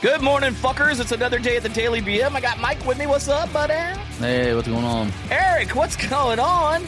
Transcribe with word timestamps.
Good 0.00 0.20
morning, 0.20 0.52
fuckers. 0.52 1.00
It's 1.00 1.12
another 1.12 1.38
day 1.38 1.56
at 1.56 1.62
the 1.62 1.68
Daily 1.68 2.00
BM. 2.00 2.32
I 2.34 2.40
got 2.40 2.60
Mike 2.60 2.84
with 2.84 2.98
me. 2.98 3.06
What's 3.06 3.28
up, 3.28 3.52
buddy? 3.52 3.74
Hey, 4.18 4.54
what's 4.54 4.68
going 4.68 4.84
on? 4.84 5.12
Eric, 5.30 5.74
what's 5.74 5.96
going 5.96 6.38
on? 6.38 6.82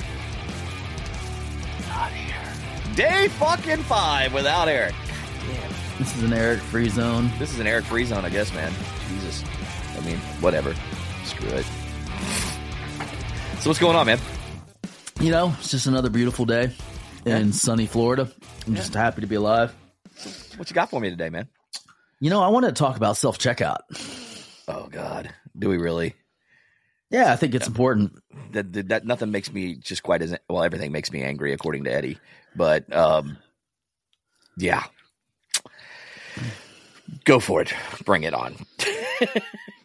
Not 1.89 2.11
here. 2.13 2.95
Day 2.95 3.29
fucking 3.29 3.83
five 3.85 4.33
without 4.33 4.69
Eric. 4.69 4.95
This 5.99 6.17
is 6.17 6.23
an 6.25 6.33
Eric 6.33 6.61
free 6.61 6.89
zone. 6.89 7.31
This 7.39 7.53
is 7.53 7.61
an 7.61 7.67
Eric 7.67 7.85
free 7.85 8.05
zone, 8.05 8.25
I 8.25 8.31
guess, 8.31 8.53
man. 8.53 8.73
Jesus. 9.09 9.45
I 9.97 10.01
mean, 10.01 10.19
whatever. 10.41 10.75
Screw 11.25 11.49
it. 11.49 11.67
So 13.61 13.71
what's 13.71 13.79
going 13.79 13.97
on, 13.97 14.07
man? 14.07 14.19
You 15.21 15.31
know, 15.31 15.55
it's 15.59 15.71
just 15.71 15.87
another 15.87 16.11
beautiful 16.11 16.45
day 16.45 16.71
in 17.25 17.53
sunny 17.53 17.87
Florida. 17.87 18.31
I'm 18.67 18.75
just 18.75 18.95
happy 18.95 19.21
to 19.21 19.27
be 19.27 19.37
alive. 19.37 19.75
What 20.57 20.71
you 20.71 20.75
got 20.75 20.91
for 20.91 21.01
me 21.01 21.11
today, 21.11 21.31
man? 21.31 21.49
You 22.25 22.31
know, 22.31 22.41
I 22.41 22.49
want 22.49 22.65
to 22.65 22.73
talk 22.73 22.97
about 22.97 23.19
self 23.19 23.39
checkout. 23.39 23.81
Oh 24.67 24.87
God, 24.91 25.29
do 25.59 25.69
we 25.69 25.77
really? 25.77 26.15
Yeah, 27.11 27.31
I 27.31 27.37
think 27.37 27.55
it's 27.55 27.67
important. 27.67 28.15
That, 28.53 28.73
that 28.73 28.89
that 28.89 29.05
nothing 29.05 29.31
makes 29.31 29.53
me 29.53 29.75
just 29.77 30.03
quite 30.03 30.23
as 30.23 30.35
well. 30.49 30.63
Everything 30.63 30.91
makes 30.91 31.13
me 31.13 31.23
angry, 31.23 31.53
according 31.53 31.85
to 31.85 31.93
Eddie. 31.93 32.17
But 32.57 32.91
um, 32.91 33.37
yeah, 34.57 34.85
go 37.27 37.41
for 37.41 37.61
it. 37.61 37.75
Bring 38.07 38.23
it 38.23 38.33
on. 38.33 38.57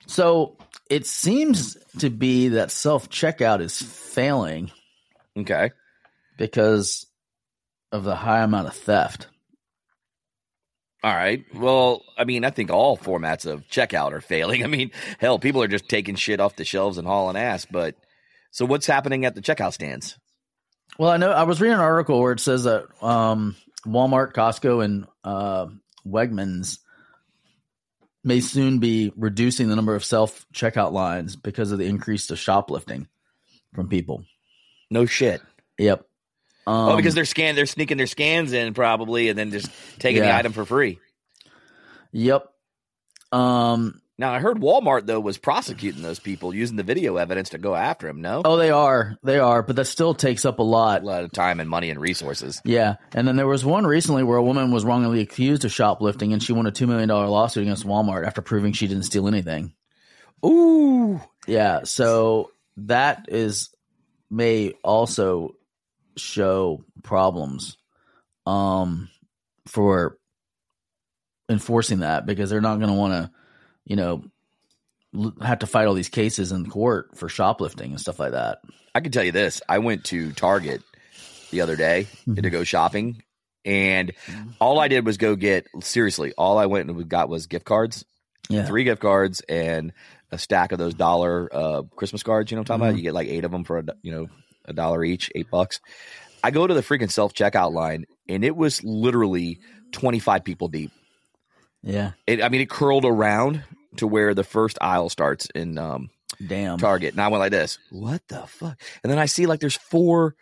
So 0.07 0.55
it 0.89 1.05
seems 1.05 1.77
to 1.99 2.09
be 2.09 2.47
that 2.47 2.71
self 2.71 3.09
checkout 3.09 3.59
is 3.59 3.79
failing 3.79 4.71
Okay. 5.37 5.71
because 6.37 7.05
of 7.91 8.05
the 8.05 8.15
high 8.15 8.43
amount 8.43 8.69
of 8.69 8.75
theft. 8.75 9.27
All 11.01 11.13
right. 11.13 11.45
Well, 11.55 12.03
I 12.17 12.25
mean, 12.25 12.43
I 12.43 12.49
think 12.49 12.71
all 12.71 12.97
formats 12.97 13.45
of 13.45 13.65
checkout 13.67 14.11
are 14.11 14.21
failing. 14.21 14.63
I 14.65 14.67
mean, 14.67 14.91
hell, 15.19 15.39
people 15.39 15.63
are 15.63 15.67
just 15.67 15.87
taking 15.87 16.15
shit 16.15 16.39
off 16.39 16.55
the 16.55 16.65
shelves 16.65 16.97
and 16.97 17.07
hauling 17.07 17.37
ass. 17.37 17.65
But 17.65 17.95
so 18.51 18.65
what's 18.65 18.87
happening 18.87 19.25
at 19.25 19.35
the 19.35 19.41
checkout 19.41 19.73
stands? 19.73 20.17
Well, 20.97 21.11
I 21.11 21.17
know 21.17 21.31
I 21.31 21.43
was 21.43 21.61
reading 21.61 21.75
an 21.75 21.81
article 21.81 22.19
where 22.19 22.33
it 22.33 22.41
says 22.41 22.65
that 22.65 22.87
um, 23.01 23.55
Walmart, 23.85 24.33
Costco, 24.33 24.83
and 24.83 25.07
uh, 25.23 25.67
Wegmans 26.05 26.79
may 28.23 28.41
soon 28.41 28.79
be 28.79 29.13
reducing 29.15 29.69
the 29.69 29.75
number 29.77 29.95
of 29.95 30.03
self 30.03 30.45
checkout 30.53 30.91
lines 30.91 31.37
because 31.37 31.71
of 31.71 31.79
the 31.79 31.85
increase 31.85 32.29
of 32.31 32.39
shoplifting 32.39 33.07
from 33.73 33.87
people. 33.87 34.25
No 34.91 35.05
shit. 35.05 35.41
Yep. 35.77 36.05
Um, 36.69 36.89
oh, 36.89 36.95
because 36.97 37.15
they're 37.15 37.25
scan, 37.25 37.55
they're 37.55 37.65
sneaking 37.65 37.97
their 37.97 38.07
scans 38.07 38.53
in 38.53 38.73
probably, 38.73 39.29
and 39.29 39.37
then 39.39 39.49
just 39.51 39.69
taking 39.97 40.21
the 40.21 40.33
item 40.35 40.53
for 40.53 40.65
free. 40.65 40.99
Yep. 42.11 42.47
Um. 43.31 44.01
Now, 44.17 44.33
I 44.33 44.39
heard 44.39 44.57
Walmart 44.57 45.05
though 45.05 45.21
was 45.21 45.37
prosecuting 45.37 46.01
those 46.01 46.19
people 46.19 46.53
using 46.53 46.75
the 46.75 46.83
video 46.83 47.15
evidence 47.15 47.51
to 47.51 47.57
go 47.57 47.73
after 47.73 48.05
them. 48.07 48.19
No, 48.19 48.41
Oh, 48.43 48.57
they 48.57 48.69
are. 48.69 49.17
They 49.23 49.39
are. 49.39 49.63
But 49.63 49.77
that 49.77 49.85
still 49.85 50.13
takes 50.13 50.43
up 50.43 50.59
a 50.59 50.63
lot, 50.63 51.03
a 51.03 51.05
lot 51.05 51.23
of 51.23 51.31
time 51.31 51.61
and 51.61 51.69
money 51.69 51.89
and 51.89 52.01
resources. 52.01 52.61
Yeah. 52.65 52.95
And 53.13 53.25
then 53.25 53.37
there 53.37 53.47
was 53.47 53.63
one 53.63 53.87
recently 53.87 54.23
where 54.23 54.35
a 54.37 54.43
woman 54.43 54.71
was 54.71 54.83
wrongly 54.83 55.21
accused 55.21 55.63
of 55.63 55.71
shoplifting, 55.71 56.33
and 56.33 56.43
she 56.43 56.51
won 56.51 56.67
a 56.67 56.71
two 56.71 56.85
million 56.85 57.07
dollar 57.07 57.27
lawsuit 57.27 57.63
against 57.63 57.87
Walmart 57.87 58.27
after 58.27 58.41
proving 58.41 58.73
she 58.73 58.87
didn't 58.87 59.03
steal 59.03 59.27
anything. 59.27 59.73
Ooh, 60.45 61.21
Yeah, 61.47 61.83
so 61.83 62.51
that 62.77 63.25
is 63.29 63.69
may 64.29 64.73
also 64.83 65.55
show 66.21 66.83
problems 67.03 67.77
um 68.45 69.09
for 69.67 70.17
enforcing 71.49 71.99
that 71.99 72.25
because 72.25 72.49
they're 72.49 72.61
not 72.61 72.77
going 72.77 72.89
to 72.89 72.95
want 72.95 73.13
to, 73.13 73.31
you 73.85 73.95
know, 73.95 74.23
l- 75.15 75.33
have 75.41 75.59
to 75.59 75.67
fight 75.67 75.87
all 75.87 75.93
these 75.93 76.09
cases 76.09 76.51
in 76.51 76.69
court 76.69 77.17
for 77.17 77.29
shoplifting 77.29 77.91
and 77.91 77.99
stuff 77.99 78.19
like 78.19 78.31
that. 78.31 78.59
I 78.93 79.01
can 79.01 79.11
tell 79.11 79.23
you 79.23 79.31
this: 79.31 79.61
I 79.67 79.79
went 79.79 80.05
to 80.05 80.31
Target 80.33 80.81
the 81.51 81.61
other 81.61 81.75
day 81.75 82.07
to 82.33 82.49
go 82.49 82.63
shopping, 82.63 83.21
and 83.65 84.11
all 84.59 84.79
I 84.79 84.87
did 84.87 85.05
was 85.05 85.17
go 85.17 85.35
get 85.35 85.67
seriously. 85.81 86.33
All 86.37 86.57
I 86.57 86.65
went 86.67 86.89
and 86.89 87.09
got 87.09 87.29
was 87.29 87.47
gift 87.47 87.65
cards, 87.65 88.05
Yeah. 88.49 88.65
three 88.65 88.83
gift 88.83 89.01
cards, 89.01 89.41
and 89.47 89.93
a 90.31 90.37
stack 90.37 90.71
of 90.71 90.77
those 90.79 90.93
dollar 90.93 91.49
uh, 91.51 91.81
Christmas 91.95 92.23
cards. 92.23 92.51
You 92.51 92.55
know 92.55 92.61
what 92.61 92.71
I'm 92.71 92.79
talking 92.79 92.89
about? 92.91 92.97
You 92.97 93.03
get 93.03 93.13
like 93.13 93.27
eight 93.27 93.45
of 93.45 93.51
them 93.51 93.63
for 93.63 93.79
a, 93.79 93.83
you 94.01 94.11
know 94.11 94.27
a 94.65 94.73
dollar 94.73 95.03
each, 95.03 95.31
eight 95.33 95.49
bucks. 95.49 95.79
I 96.43 96.51
go 96.51 96.65
to 96.65 96.73
the 96.73 96.81
freaking 96.81 97.11
self 97.11 97.33
checkout 97.33 97.73
line, 97.73 98.05
and 98.27 98.43
it 98.43 98.55
was 98.55 98.83
literally 98.83 99.59
25 99.91 100.43
people 100.43 100.67
deep. 100.67 100.91
Yeah. 101.81 102.11
It, 102.27 102.43
I 102.43 102.49
mean, 102.49 102.61
it 102.61 102.69
curled 102.69 103.05
around 103.05 103.63
to 103.97 104.07
where 104.07 104.33
the 104.33 104.43
first 104.43 104.77
aisle 104.81 105.09
starts 105.09 105.47
in 105.55 105.77
um, 105.77 106.09
Damn. 106.45 106.77
Target. 106.77 107.13
And 107.13 107.21
I 107.21 107.27
went 107.27 107.39
like 107.39 107.51
this, 107.51 107.79
what 107.89 108.21
the 108.27 108.45
fuck? 108.47 108.79
And 109.03 109.11
then 109.11 109.19
I 109.19 109.25
see 109.25 109.45
like 109.45 109.59
there's 109.59 109.75
four 109.75 110.35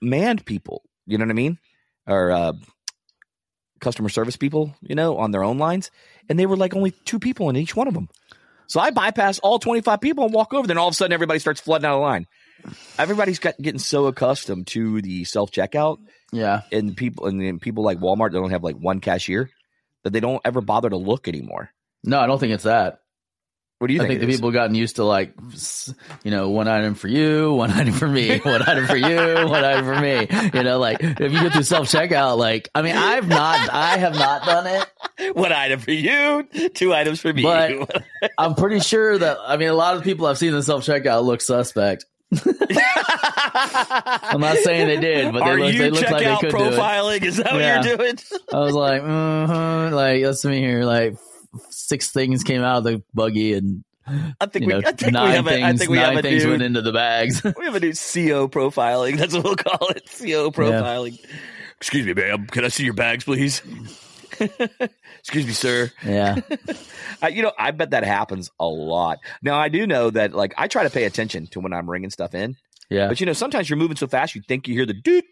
manned 0.00 0.44
people, 0.44 0.82
you 1.06 1.18
know 1.18 1.24
what 1.24 1.30
I 1.30 1.34
mean? 1.34 1.58
Or 2.06 2.30
uh, 2.32 2.52
customer 3.80 4.08
service 4.08 4.36
people, 4.36 4.74
you 4.80 4.94
know, 4.94 5.18
on 5.18 5.30
their 5.30 5.44
own 5.44 5.58
lines. 5.58 5.90
And 6.28 6.38
they 6.38 6.46
were 6.46 6.56
like 6.56 6.74
only 6.74 6.92
two 7.04 7.18
people 7.18 7.50
in 7.50 7.56
each 7.56 7.76
one 7.76 7.88
of 7.88 7.94
them. 7.94 8.08
So 8.66 8.80
I 8.80 8.90
bypass 8.90 9.38
all 9.40 9.58
25 9.58 10.00
people 10.00 10.24
and 10.24 10.32
walk 10.32 10.54
over 10.54 10.66
there. 10.66 10.72
And 10.72 10.78
all 10.78 10.88
of 10.88 10.92
a 10.92 10.96
sudden, 10.96 11.12
everybody 11.12 11.38
starts 11.38 11.60
flooding 11.60 11.86
out 11.86 11.96
of 11.96 12.02
line. 12.02 12.26
Everybody's 12.98 13.38
got, 13.38 13.56
getting 13.60 13.78
so 13.78 14.06
accustomed 14.06 14.66
to 14.68 15.00
the 15.02 15.24
self 15.24 15.50
checkout 15.50 15.98
Yeah. 16.32 16.62
and 16.70 16.96
people 16.96 17.26
and 17.26 17.40
then 17.40 17.58
people 17.58 17.84
like 17.84 17.98
Walmart, 17.98 18.32
they 18.32 18.38
don't 18.38 18.50
have 18.50 18.64
like 18.64 18.76
one 18.76 19.00
cashier 19.00 19.50
that 20.04 20.12
they 20.12 20.20
don't 20.20 20.40
ever 20.44 20.60
bother 20.60 20.90
to 20.90 20.96
look 20.96 21.28
anymore. 21.28 21.70
No, 22.04 22.18
I 22.20 22.26
don't 22.26 22.38
think 22.38 22.52
it's 22.52 22.64
that. 22.64 22.98
What 23.78 23.88
do 23.88 23.94
you 23.94 24.00
think? 24.00 24.10
I 24.12 24.14
think? 24.18 24.20
the 24.30 24.36
people 24.36 24.50
have 24.50 24.54
gotten 24.54 24.76
used 24.76 24.96
to 24.96 25.04
like, 25.04 25.34
you 26.22 26.30
know, 26.30 26.50
one 26.50 26.68
item 26.68 26.94
for 26.94 27.08
you, 27.08 27.52
one 27.52 27.72
item 27.72 27.92
for 27.92 28.06
me, 28.06 28.38
one 28.44 28.62
item 28.62 28.86
for 28.86 28.96
you, 28.96 29.16
one 29.48 29.64
item 29.64 29.84
for 29.84 30.00
me. 30.00 30.28
You 30.54 30.62
know, 30.62 30.78
like 30.78 30.98
if 31.02 31.32
you 31.32 31.40
go 31.40 31.50
through 31.50 31.64
self 31.64 31.88
checkout, 31.88 32.38
like 32.38 32.68
I 32.76 32.82
mean, 32.82 32.94
I've 32.96 33.26
not, 33.26 33.70
I 33.72 33.98
have 33.98 34.14
not 34.14 34.44
done 34.44 34.66
it, 35.18 35.36
one 35.36 35.52
item 35.52 35.80
for 35.80 35.90
you, 35.90 36.44
two 36.74 36.94
items 36.94 37.20
for 37.20 37.32
me. 37.32 37.42
But- 37.42 38.04
I'm 38.38 38.54
pretty 38.54 38.78
sure 38.78 39.18
that 39.18 39.38
I 39.44 39.56
mean, 39.56 39.68
a 39.68 39.74
lot 39.74 39.96
of 39.96 40.04
people 40.04 40.26
I've 40.26 40.38
seen 40.38 40.52
the 40.52 40.62
self 40.62 40.84
checkout 40.86 41.24
look 41.24 41.40
suspect. 41.40 42.04
I'm 42.32 42.40
not 44.40 44.56
saying 44.58 44.86
they 44.86 45.00
did, 45.00 45.32
but 45.32 45.44
they 45.44 45.50
Are 45.50 45.60
look, 45.60 45.72
you 45.72 45.78
they 45.78 45.90
look 45.90 46.10
like 46.10 46.24
they 46.24 46.36
could 46.36 46.56
do 46.56 46.64
it. 46.64 46.72
profiling? 46.72 47.22
Is 47.22 47.36
that 47.36 47.52
what 47.52 47.62
you're 47.62 47.96
doing? 47.96 48.18
I 48.52 48.60
was 48.60 48.74
like, 48.74 49.02
mm-hmm, 49.02 49.94
like 49.94 50.22
that's 50.22 50.44
me 50.44 50.58
here. 50.58 50.84
Like 50.84 51.16
six 51.70 52.10
things 52.10 52.42
came 52.42 52.62
out 52.62 52.78
of 52.78 52.84
the 52.84 53.02
buggy, 53.12 53.54
and 53.54 53.84
I 54.06 54.46
think 54.46 54.64
you 54.64 54.68
know, 54.68 54.78
we. 54.78 54.86
I 54.86 54.92
think 54.92 55.02
we 55.02 55.10
nine 55.10 55.34
have 55.34 55.44
things, 55.44 55.64
I 55.64 55.76
think 55.76 55.90
we 55.90 55.96
nine 55.98 56.16
have 56.16 56.24
a 56.24 56.28
things 56.28 56.46
went 56.46 56.62
into 56.62 56.82
the 56.82 56.92
bags. 56.92 57.42
we 57.58 57.64
have 57.64 57.74
a 57.74 57.80
new 57.80 57.92
CO 57.92 58.48
profiling. 58.48 59.18
That's 59.18 59.34
what 59.34 59.44
we'll 59.44 59.56
call 59.56 59.88
it. 59.88 60.04
CO 60.06 60.50
profiling. 60.50 61.18
Excuse 61.76 62.06
me, 62.06 62.14
ma'am. 62.14 62.46
Can 62.46 62.64
I 62.64 62.68
see 62.68 62.84
your 62.84 62.94
bags, 62.94 63.24
please? 63.24 63.60
Excuse 64.40 65.46
me, 65.46 65.52
sir. 65.52 65.90
yeah, 66.04 66.36
I, 67.22 67.28
you 67.28 67.42
know, 67.42 67.52
I 67.58 67.70
bet 67.70 67.90
that 67.90 68.04
happens 68.04 68.50
a 68.58 68.66
lot. 68.66 69.18
Now, 69.42 69.58
I 69.58 69.68
do 69.68 69.86
know 69.86 70.10
that, 70.10 70.32
like, 70.34 70.54
I 70.58 70.68
try 70.68 70.82
to 70.84 70.90
pay 70.90 71.04
attention 71.04 71.46
to 71.48 71.60
when 71.60 71.72
I'm 71.72 71.88
ringing 71.88 72.10
stuff 72.10 72.34
in. 72.34 72.56
yeah, 72.90 73.08
But 73.08 73.20
you 73.20 73.26
know, 73.26 73.32
sometimes 73.32 73.68
you're 73.70 73.76
moving 73.78 73.96
so 73.96 74.06
fast, 74.06 74.34
you 74.34 74.42
think 74.46 74.68
you 74.68 74.74
hear 74.74 74.86
the 74.86 74.94
doot. 74.94 75.24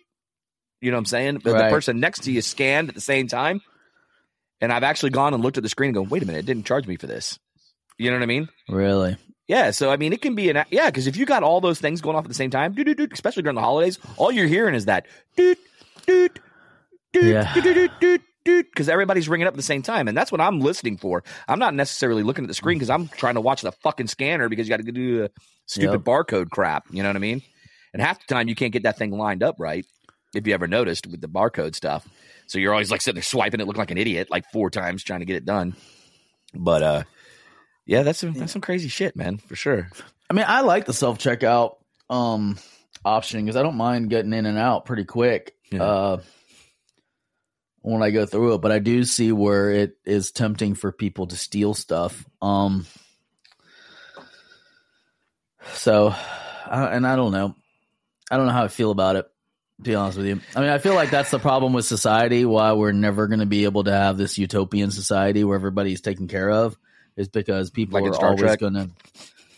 You 0.80 0.90
know 0.90 0.96
what 0.96 1.00
I'm 1.00 1.04
saying? 1.06 1.40
But 1.44 1.52
Right. 1.52 1.64
the 1.68 1.74
person 1.74 2.00
next 2.00 2.24
to 2.24 2.32
you 2.32 2.40
scanned 2.40 2.88
at 2.88 2.94
the 2.94 3.00
same 3.00 3.28
time. 3.28 3.60
And 4.62 4.72
I've 4.72 4.82
actually 4.82 5.10
gone 5.10 5.32
and 5.34 5.42
looked 5.42 5.56
at 5.56 5.62
the 5.62 5.68
screen 5.68 5.88
and 5.88 5.94
go, 5.94 6.02
wait 6.02 6.22
a 6.22 6.26
minute, 6.26 6.40
it 6.40 6.46
didn't 6.46 6.66
charge 6.66 6.86
me 6.86 6.96
for 6.96 7.06
this. 7.06 7.38
You 7.98 8.10
know 8.10 8.16
what 8.16 8.22
I 8.22 8.26
mean? 8.26 8.48
really. 8.68 9.16
Yeah. 9.46 9.72
So 9.72 9.90
I 9.90 9.96
mean, 9.96 10.12
it 10.12 10.22
can 10.22 10.34
be 10.36 10.48
an 10.48 10.64
yeah, 10.70 10.86
because 10.86 11.06
if 11.08 11.16
you 11.16 11.26
got 11.26 11.42
all 11.42 11.60
those 11.60 11.80
things 11.80 12.00
going 12.00 12.14
off 12.16 12.24
at 12.24 12.28
the 12.28 12.34
same 12.34 12.50
time, 12.50 12.72
doot, 12.72 12.86
doot, 12.86 12.96
doot, 12.98 13.12
especially 13.12 13.42
during 13.42 13.56
the 13.56 13.60
holidays, 13.62 13.98
all 14.16 14.30
you're 14.30 14.46
hearing 14.46 14.74
is 14.74 14.84
that 14.84 15.06
doot 15.36 15.58
doot 16.06 16.38
doot 17.12 17.24
Yeah. 17.24 17.52
doot 17.54 17.64
doot 17.64 17.74
doot 17.74 17.90
doot 18.00 18.20
because 18.58 18.88
everybody's 18.88 19.28
ringing 19.28 19.46
up 19.46 19.54
at 19.54 19.56
the 19.56 19.62
same 19.62 19.82
time, 19.82 20.08
and 20.08 20.16
that's 20.16 20.30
what 20.32 20.40
I'm 20.40 20.60
listening 20.60 20.96
for. 20.96 21.22
I'm 21.48 21.58
not 21.58 21.74
necessarily 21.74 22.22
looking 22.22 22.44
at 22.44 22.48
the 22.48 22.54
screen 22.54 22.78
because 22.78 22.90
I'm 22.90 23.08
trying 23.08 23.34
to 23.34 23.40
watch 23.40 23.62
the 23.62 23.72
fucking 23.72 24.06
scanner 24.08 24.48
because 24.48 24.66
you 24.68 24.70
got 24.76 24.84
to 24.84 24.92
do 24.92 25.22
the 25.22 25.30
stupid 25.66 25.92
Yep. 25.92 26.00
barcode 26.02 26.50
crap. 26.50 26.84
You 26.90 27.02
know 27.02 27.08
what 27.08 27.16
I 27.16 27.20
mean? 27.20 27.42
And 27.92 28.00
half 28.02 28.18
the 28.26 28.32
time 28.32 28.48
you 28.48 28.54
can't 28.54 28.72
get 28.72 28.84
that 28.84 28.98
thing 28.98 29.10
lined 29.10 29.42
up 29.42 29.56
right. 29.58 29.84
If 30.34 30.46
you 30.46 30.54
ever 30.54 30.68
noticed 30.68 31.06
with 31.08 31.20
the 31.20 31.28
barcode 31.28 31.74
stuff, 31.74 32.08
so 32.46 32.58
you're 32.58 32.72
always 32.72 32.90
like 32.90 33.00
sitting 33.00 33.16
there 33.16 33.22
swiping 33.22 33.60
it, 33.60 33.66
looking 33.66 33.80
like 33.80 33.90
an 33.90 33.98
idiot, 33.98 34.28
like 34.30 34.44
four 34.52 34.70
times 34.70 35.02
trying 35.02 35.20
to 35.20 35.26
get 35.26 35.34
it 35.36 35.44
done. 35.44 35.74
But 36.54 36.82
uh, 36.84 37.02
yeah, 37.84 38.02
that's 38.04 38.20
some 38.20 38.32
that's 38.34 38.52
some 38.52 38.60
crazy 38.62 38.88
shit, 38.88 39.16
man, 39.16 39.38
for 39.38 39.56
sure. 39.56 39.90
I 40.30 40.34
mean, 40.34 40.44
I 40.46 40.60
like 40.60 40.84
the 40.84 40.92
self 40.92 41.18
checkout 41.18 41.76
um 42.08 42.58
option 43.04 43.44
because 43.44 43.56
I 43.56 43.62
don't 43.62 43.76
mind 43.76 44.08
getting 44.10 44.32
in 44.32 44.46
and 44.46 44.56
out 44.58 44.84
pretty 44.84 45.04
quick. 45.04 45.54
Yeah. 45.72 45.82
Uh, 45.82 46.20
when 47.82 48.02
I 48.02 48.10
go 48.10 48.26
through 48.26 48.54
it, 48.54 48.60
but 48.60 48.72
I 48.72 48.78
do 48.78 49.04
see 49.04 49.32
where 49.32 49.70
it 49.70 49.96
is 50.04 50.32
tempting 50.32 50.74
for 50.74 50.92
people 50.92 51.26
to 51.28 51.36
steal 51.36 51.74
stuff. 51.74 52.24
Um, 52.42 52.86
so, 55.72 56.14
I, 56.66 56.86
and 56.94 57.06
I 57.06 57.16
don't 57.16 57.32
know, 57.32 57.54
I 58.30 58.36
don't 58.36 58.46
know 58.46 58.52
how 58.52 58.64
I 58.64 58.68
feel 58.68 58.90
about 58.90 59.16
it 59.16 59.26
To 59.78 59.82
be 59.82 59.94
honest 59.94 60.18
with 60.18 60.26
you, 60.26 60.40
I 60.54 60.60
mean, 60.60 60.68
I 60.68 60.76
feel 60.78 60.94
like 60.94 61.10
that's 61.10 61.30
the 61.30 61.38
problem 61.38 61.72
with 61.72 61.86
society. 61.86 62.44
Why 62.44 62.72
we're 62.72 62.92
never 62.92 63.28
going 63.28 63.40
to 63.40 63.46
be 63.46 63.64
able 63.64 63.84
to 63.84 63.92
have 63.92 64.18
this 64.18 64.36
utopian 64.36 64.90
society 64.90 65.42
where 65.42 65.56
everybody's 65.56 66.02
taken 66.02 66.28
care 66.28 66.50
of 66.50 66.76
is 67.16 67.28
because 67.28 67.70
people 67.70 68.00
Like 68.02 68.12
are 68.12 68.24
always 68.26 68.56
going 68.56 68.74
to, 68.74 68.90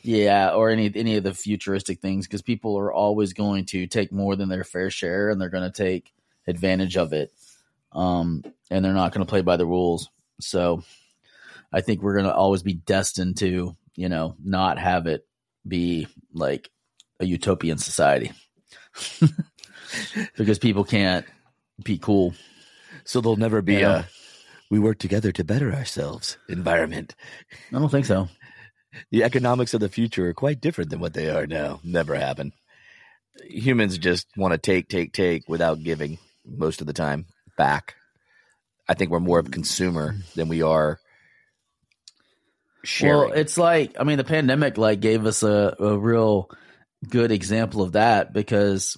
yeah, 0.02 0.50
or 0.50 0.70
any 0.70 0.92
any 0.94 1.16
of 1.16 1.24
the 1.24 1.34
futuristic 1.34 2.00
things 2.00 2.26
because 2.26 2.42
people 2.42 2.78
are 2.78 2.92
always 2.92 3.32
going 3.32 3.64
to 3.66 3.88
take 3.88 4.12
more 4.12 4.36
than 4.36 4.48
their 4.48 4.62
fair 4.64 4.90
share 4.90 5.28
and 5.28 5.40
they're 5.40 5.50
going 5.50 5.70
to 5.70 5.76
take 5.76 6.12
advantage 6.46 6.96
of 6.96 7.12
it, 7.12 7.32
um, 7.94 8.44
and 8.70 8.84
they're 8.84 8.92
not 8.92 9.12
going 9.12 9.24
to 9.24 9.30
play 9.30 9.42
by 9.42 9.56
the 9.56 9.66
rules. 9.66 10.08
So, 10.40 10.82
I 11.72 11.80
think 11.80 12.02
we're 12.02 12.14
going 12.14 12.26
to 12.26 12.34
always 12.34 12.62
be 12.62 12.74
destined 12.74 13.38
to, 13.38 13.76
you 13.96 14.08
know, 14.08 14.36
not 14.42 14.78
have 14.78 15.06
it 15.06 15.26
be 15.66 16.06
like 16.32 16.70
a 17.20 17.24
utopian 17.24 17.78
society 17.78 18.32
because 20.36 20.58
people 20.58 20.84
can't 20.84 21.24
be 21.82 21.98
cool. 21.98 22.34
So 23.04 23.20
there'll 23.20 23.36
never 23.36 23.62
be 23.62 23.82
a 23.82 24.06
we 24.70 24.78
work 24.78 24.98
together 24.98 25.32
to 25.32 25.44
better 25.44 25.72
ourselves 25.72 26.38
environment. 26.48 27.14
I 27.72 27.78
don't 27.78 27.90
think 27.90 28.06
so. 28.06 28.28
The 29.10 29.24
economics 29.24 29.74
of 29.74 29.80
the 29.80 29.88
future 29.88 30.28
are 30.28 30.34
quite 30.34 30.60
different 30.60 30.90
than 30.90 31.00
what 31.00 31.14
they 31.14 31.30
are 31.30 31.46
now. 31.46 31.80
Never 31.82 32.14
happen. 32.14 32.52
Humans 33.48 33.98
just 33.98 34.26
want 34.36 34.52
to 34.52 34.58
take, 34.58 34.88
take, 34.88 35.12
take 35.12 35.48
without 35.48 35.82
giving 35.82 36.18
most 36.44 36.80
of 36.80 36.86
the 36.86 36.92
time 36.92 37.26
back. 37.56 37.94
I 38.88 38.94
think 38.94 39.10
we're 39.10 39.20
more 39.20 39.38
of 39.38 39.46
a 39.46 39.50
consumer 39.50 40.16
than 40.34 40.48
we 40.48 40.62
are 40.62 40.98
sharing. 42.84 43.30
Well, 43.30 43.38
it's 43.38 43.56
like 43.56 43.96
I 43.98 44.04
mean, 44.04 44.18
the 44.18 44.24
pandemic 44.24 44.78
like 44.78 45.00
gave 45.00 45.26
us 45.26 45.42
a, 45.42 45.76
a 45.78 45.98
real 45.98 46.50
good 47.08 47.32
example 47.32 47.82
of 47.82 47.92
that 47.92 48.32
because 48.32 48.96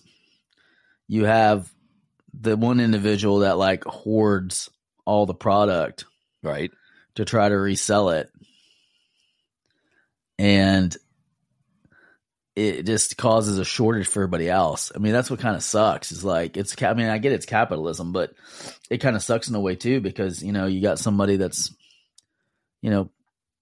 you 1.06 1.25
have 1.25 1.71
the 2.33 2.56
one 2.56 2.81
individual 2.81 3.41
that 3.41 3.59
like 3.59 3.85
hoards 3.85 4.71
all 5.05 5.27
the 5.27 5.35
product 5.35 6.06
right? 6.43 6.71
to 7.17 7.25
try 7.25 7.49
to 7.49 7.56
resell 7.56 8.11
it. 8.11 8.31
And 10.39 10.95
it 12.56 12.85
just 12.87 13.17
causes 13.17 13.59
a 13.59 13.65
shortage 13.65 14.06
for 14.06 14.21
everybody 14.23 14.49
else. 14.49 14.93
I 14.95 14.99
mean, 14.99 15.12
that's 15.12 15.31
what 15.31 15.41
kind 15.41 15.56
of 15.56 15.62
sucks. 15.62 16.12
Is 16.12 16.25
like 16.25 16.56
it's. 16.56 16.81
I 16.83 16.95
mean, 16.95 17.06
I 17.09 17.19
get 17.19 17.33
it's 17.33 17.47
capitalism, 17.47 18.12
but 18.12 18.33
it 18.91 18.99
kind 18.99 19.17
of 19.17 19.23
sucks 19.23 19.49
in 19.49 19.55
a 19.55 19.61
way 19.61 19.75
too 19.77 20.01
because 20.01 20.43
you 20.43 20.53
know 20.53 20.67
you 20.67 20.81
got 20.81 20.99
somebody 20.99 21.37
that's, 21.37 21.75
you 22.81 22.91
know, 22.91 23.11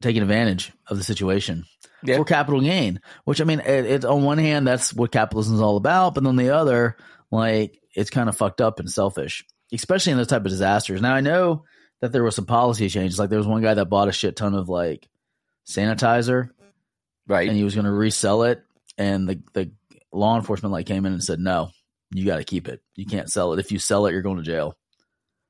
taking 0.02 0.22
advantage 0.22 0.72
of 0.88 0.98
the 0.98 1.04
situation 1.04 1.64
Yeah. 2.02 2.16
for 2.18 2.24
capital 2.24 2.60
gain. 2.60 3.00
Which 3.24 3.40
I 3.40 3.44
mean, 3.44 3.60
it, 3.60 3.86
it 3.86 4.04
on 4.04 4.24
one 4.24 4.38
hand 4.38 4.66
that's 4.66 4.92
what 4.92 5.10
capitalism 5.12 5.54
is 5.54 5.60
all 5.62 5.76
about, 5.76 6.14
but 6.14 6.26
on 6.26 6.36
the 6.36 6.50
other, 6.50 6.96
like 7.30 7.78
it's 7.94 8.10
kind 8.10 8.28
of 8.28 8.36
fucked 8.36 8.60
up 8.60 8.78
and 8.78 8.90
selfish, 8.90 9.44
especially 9.72 10.12
in 10.12 10.18
those 10.18 10.26
type 10.26 10.44
of 10.44 10.50
disasters. 10.50 11.00
Now 11.00 11.14
I 11.14 11.20
know 11.22 11.64
that 12.02 12.12
there 12.12 12.22
was 12.24 12.34
some 12.34 12.46
policy 12.46 12.88
changes. 12.88 13.18
Like 13.18 13.30
there 13.30 13.38
was 13.38 13.46
one 13.46 13.62
guy 13.62 13.74
that 13.74 13.86
bought 13.86 14.08
a 14.08 14.12
shit 14.12 14.36
ton 14.36 14.54
of 14.54 14.68
like 14.68 15.08
sanitizer 15.66 16.50
Right. 17.28 17.48
and 17.48 17.56
he 17.56 17.62
was 17.64 17.74
going 17.74 17.84
to 17.84 17.92
resell 17.92 18.42
it, 18.42 18.62
and 18.98 19.28
the 19.28 19.42
the 19.54 19.70
law 20.12 20.36
enforcement 20.36 20.72
like 20.72 20.86
came 20.86 21.06
in 21.06 21.12
and 21.12 21.22
said, 21.22 21.38
"No, 21.40 21.70
you 22.12 22.24
got 22.26 22.36
to 22.38 22.44
keep 22.44 22.68
it. 22.68 22.80
You 22.96 23.06
can't 23.06 23.30
sell 23.30 23.52
it. 23.52 23.58
If 23.60 23.72
you 23.72 23.78
sell 23.78 24.06
it, 24.06 24.12
you're 24.12 24.22
going 24.22 24.36
to 24.38 24.42
jail, 24.42 24.76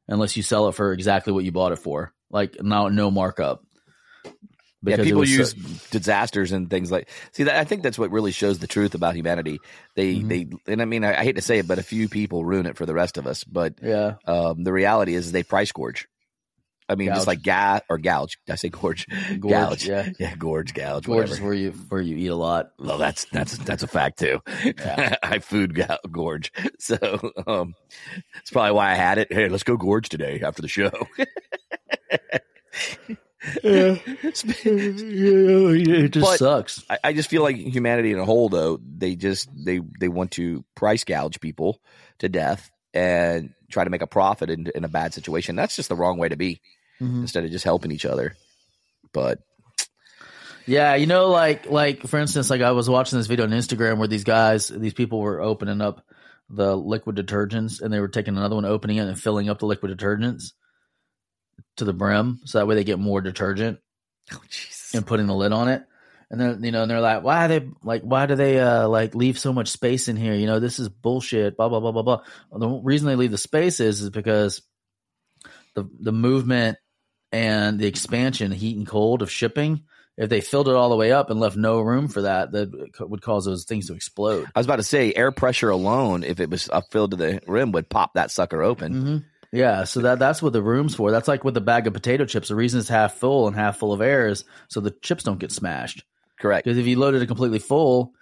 unless 0.08 0.36
you 0.36 0.42
sell 0.42 0.68
it 0.68 0.74
for 0.74 0.92
exactly 0.92 1.32
what 1.32 1.44
you 1.44 1.52
bought 1.52 1.72
it 1.72 1.76
for, 1.80 2.12
like 2.30 2.56
no 2.62 2.88
no 2.88 3.10
markup." 3.10 3.62
yeah, 4.24 4.30
Because 4.96 4.98
it 5.00 5.04
people 5.04 5.24
so- 5.24 5.30
use 5.30 5.54
disasters 5.90 6.50
and 6.52 6.68
things 6.68 6.90
like. 6.90 7.08
See, 7.32 7.44
that, 7.44 7.56
I 7.56 7.64
think 7.64 7.82
that's 7.84 7.98
what 7.98 8.10
really 8.10 8.32
shows 8.32 8.58
the 8.58 8.66
truth 8.66 8.94
about 8.96 9.14
humanity. 9.14 9.60
They, 9.94 10.16
Mhm. 10.16 10.28
they, 10.66 10.72
and 10.72 10.82
I 10.82 10.86
mean, 10.86 11.04
I, 11.04 11.20
I 11.20 11.22
hate 11.22 11.36
to 11.36 11.42
say 11.42 11.58
it, 11.58 11.68
but 11.68 11.78
a 11.78 11.82
few 11.84 12.08
people 12.08 12.44
ruin 12.44 12.66
it 12.66 12.76
for 12.76 12.84
the 12.86 12.94
rest 12.94 13.16
of 13.16 13.26
us. 13.28 13.44
But 13.44 13.74
yeah, 13.82 14.14
um, 14.26 14.64
the 14.64 14.72
reality 14.72 15.14
is, 15.14 15.30
they 15.30 15.44
price 15.44 15.70
gorge. 15.70 16.08
I 16.92 16.94
mean, 16.94 17.08
Gouge. 17.08 17.16
just 17.16 17.26
like 17.26 17.42
ga 17.42 17.80
or 17.88 17.98
gouge. 17.98 18.38
Did 18.46 18.52
I 18.52 18.56
say 18.56 18.68
gorge? 18.68 19.06
gorge, 19.40 19.52
Gouge. 19.52 19.86
yeah, 19.88 20.10
Yeah, 20.18 20.34
gorge, 20.36 20.74
gouge, 20.74 21.04
gorge 21.06 21.30
is 21.30 21.40
where 21.40 21.54
you 21.54 21.72
where 21.88 22.00
you 22.00 22.16
eat 22.16 22.28
a 22.28 22.36
lot. 22.36 22.70
Well, 22.78 22.98
that's 22.98 23.24
that's 23.26 23.56
that's 23.58 23.82
a 23.82 23.86
fact 23.88 24.18
too. 24.18 24.40
Yeah. 24.64 25.16
I 25.22 25.38
food 25.40 25.80
gorge, 26.10 26.52
so 26.78 26.96
um, 27.46 27.74
that's 28.34 28.50
probably 28.50 28.72
why 28.72 28.92
I 28.92 28.94
had 28.94 29.18
it. 29.18 29.32
Hey, 29.32 29.48
let's 29.48 29.64
go 29.64 29.76
gorge 29.76 30.08
today 30.08 30.40
after 30.44 30.62
the 30.62 30.68
show. 30.68 30.90
yeah. 33.64 33.96
it 34.04 36.10
just 36.12 36.24
But- 36.26 36.38
sucks. 36.38 36.84
I, 36.88 36.98
I 37.04 37.12
just 37.12 37.28
feel 37.28 37.42
like 37.42 37.56
humanity 37.56 38.12
in 38.12 38.18
a 38.18 38.24
whole, 38.24 38.48
though, 38.48 38.78
they 38.96 39.16
just 39.16 39.48
they 39.54 39.80
they 39.98 40.08
want 40.08 40.32
to 40.32 40.64
price 40.74 41.04
gouge 41.04 41.40
people 41.40 41.80
to 42.18 42.28
death 42.28 42.70
and 42.94 43.50
try 43.70 43.84
to 43.84 43.90
make 43.90 44.02
a 44.02 44.06
profit 44.06 44.50
in, 44.50 44.68
in 44.74 44.84
a 44.84 44.88
bad 44.88 45.14
situation. 45.14 45.56
That's 45.56 45.76
just 45.76 45.88
the 45.88 45.96
wrong 45.96 46.18
way 46.18 46.28
to 46.28 46.36
be. 46.36 46.60
Mhm. 47.00 47.22
Instead 47.22 47.44
of 47.44 47.50
just 47.50 47.64
helping 47.64 47.92
each 47.92 48.04
other, 48.06 48.36
but 49.12 49.38
Yeah, 50.66 50.94
you 50.94 51.06
know, 51.06 51.28
like 51.28 51.68
like 51.68 52.06
for 52.06 52.18
instance, 52.20 52.48
like 52.48 52.60
I 52.60 52.70
was 52.70 52.88
watching 52.88 53.18
this 53.18 53.26
video 53.26 53.44
on 53.44 53.50
Instagram 53.50 53.98
where 53.98 54.06
these 54.08 54.22
guys, 54.24 54.68
these 54.68 54.94
people 54.94 55.20
were 55.20 55.40
opening 55.40 55.80
up 55.80 56.04
the 56.48 56.76
liquid 56.76 57.16
detergents 57.16 57.80
and 57.80 57.92
they 57.92 57.98
were 57.98 58.08
taking 58.08 58.36
another 58.36 58.54
one, 58.54 58.64
opening 58.64 58.98
it 58.98 59.08
and 59.08 59.20
filling 59.20 59.48
up 59.48 59.58
the 59.58 59.66
liquid 59.66 59.96
detergents 59.98 60.52
to 61.76 61.84
the 61.84 61.92
brim, 61.92 62.40
so 62.44 62.58
that 62.58 62.66
way 62.66 62.74
they 62.76 62.84
get 62.84 62.98
more 63.00 63.20
detergent 63.20 63.78
oh 64.32 64.40
and 64.94 65.06
putting 65.06 65.26
the 65.26 65.34
lid 65.34 65.52
on 65.52 65.68
it. 65.68 65.82
And 66.30 66.40
then 66.40 66.62
you 66.62 66.70
know, 66.70 66.82
and 66.82 66.90
they're 66.90 67.00
like, 67.00 67.22
why 67.24 67.44
are 67.44 67.48
they 67.48 67.68
like, 67.82 68.02
why 68.02 68.26
do 68.26 68.36
they 68.36 68.60
uh 68.60 68.88
like 68.88 69.14
leave 69.14 69.38
so 69.38 69.52
much 69.52 69.68
space 69.68 70.08
in 70.08 70.16
here? 70.16 70.34
You 70.34 70.46
know, 70.46 70.60
this 70.60 70.78
is 70.78 70.88
bullshit. 70.88 71.56
Blah 71.56 71.68
blah 71.70 71.80
blah 71.80 71.92
blah 71.92 72.02
blah. 72.02 72.22
Well, 72.50 72.60
the 72.60 72.80
reason 72.84 73.08
they 73.08 73.16
leave 73.16 73.32
the 73.32 73.38
space 73.38 73.80
is 73.80 74.00
is 74.00 74.10
because 74.10 74.62
the 75.74 75.88
the 76.00 76.12
movement 76.12 76.78
and 77.32 77.78
the 77.78 77.86
expansion, 77.86 78.52
heat 78.52 78.76
and 78.76 78.86
cold 78.86 79.22
of 79.22 79.30
shipping. 79.30 79.82
If 80.18 80.28
they 80.28 80.42
filled 80.42 80.68
it 80.68 80.74
all 80.74 80.90
the 80.90 80.96
way 80.96 81.10
up 81.10 81.30
and 81.30 81.40
left 81.40 81.56
no 81.56 81.80
room 81.80 82.06
for 82.06 82.22
that, 82.22 82.52
that 82.52 83.00
would 83.00 83.22
cause 83.22 83.46
those 83.46 83.64
things 83.64 83.86
to 83.86 83.94
explode. 83.94 84.46
I 84.54 84.58
was 84.60 84.66
about 84.66 84.76
to 84.76 84.82
say 84.82 85.12
air 85.14 85.32
pressure 85.32 85.70
alone, 85.70 86.22
if 86.22 86.38
it 86.38 86.50
was 86.50 86.68
up 86.68 86.84
filled 86.90 87.12
to 87.12 87.16
the 87.16 87.40
rim, 87.46 87.72
would 87.72 87.88
pop 87.88 88.14
that 88.14 88.30
sucker 88.30 88.62
open. 88.62 88.92
hmm 88.92 89.16
Yeah, 89.56 89.84
so 89.84 90.00
that 90.00 90.18
that's 90.18 90.42
what 90.42 90.52
the 90.52 90.62
room's 90.62 90.94
for. 90.94 91.10
That's 91.10 91.28
like 91.28 91.44
with 91.44 91.54
the 91.54 91.62
bag 91.62 91.86
of 91.86 91.94
potato 91.94 92.26
chips. 92.26 92.48
The 92.48 92.54
reason 92.54 92.80
it's 92.80 92.90
half 92.90 93.14
full 93.14 93.46
and 93.46 93.56
half 93.56 93.78
full 93.78 93.94
of 93.94 94.02
air 94.02 94.28
is 94.28 94.44
so 94.68 94.80
the 94.80 94.90
chips 94.90 95.24
don't 95.24 95.40
get 95.40 95.50
smashed. 95.50 96.04
Correct. 96.38 96.64
Because 96.64 96.78
if 96.78 96.86
you 96.86 96.98
loaded 96.98 97.22
it 97.22 97.26
completely 97.26 97.58
full 97.58 98.12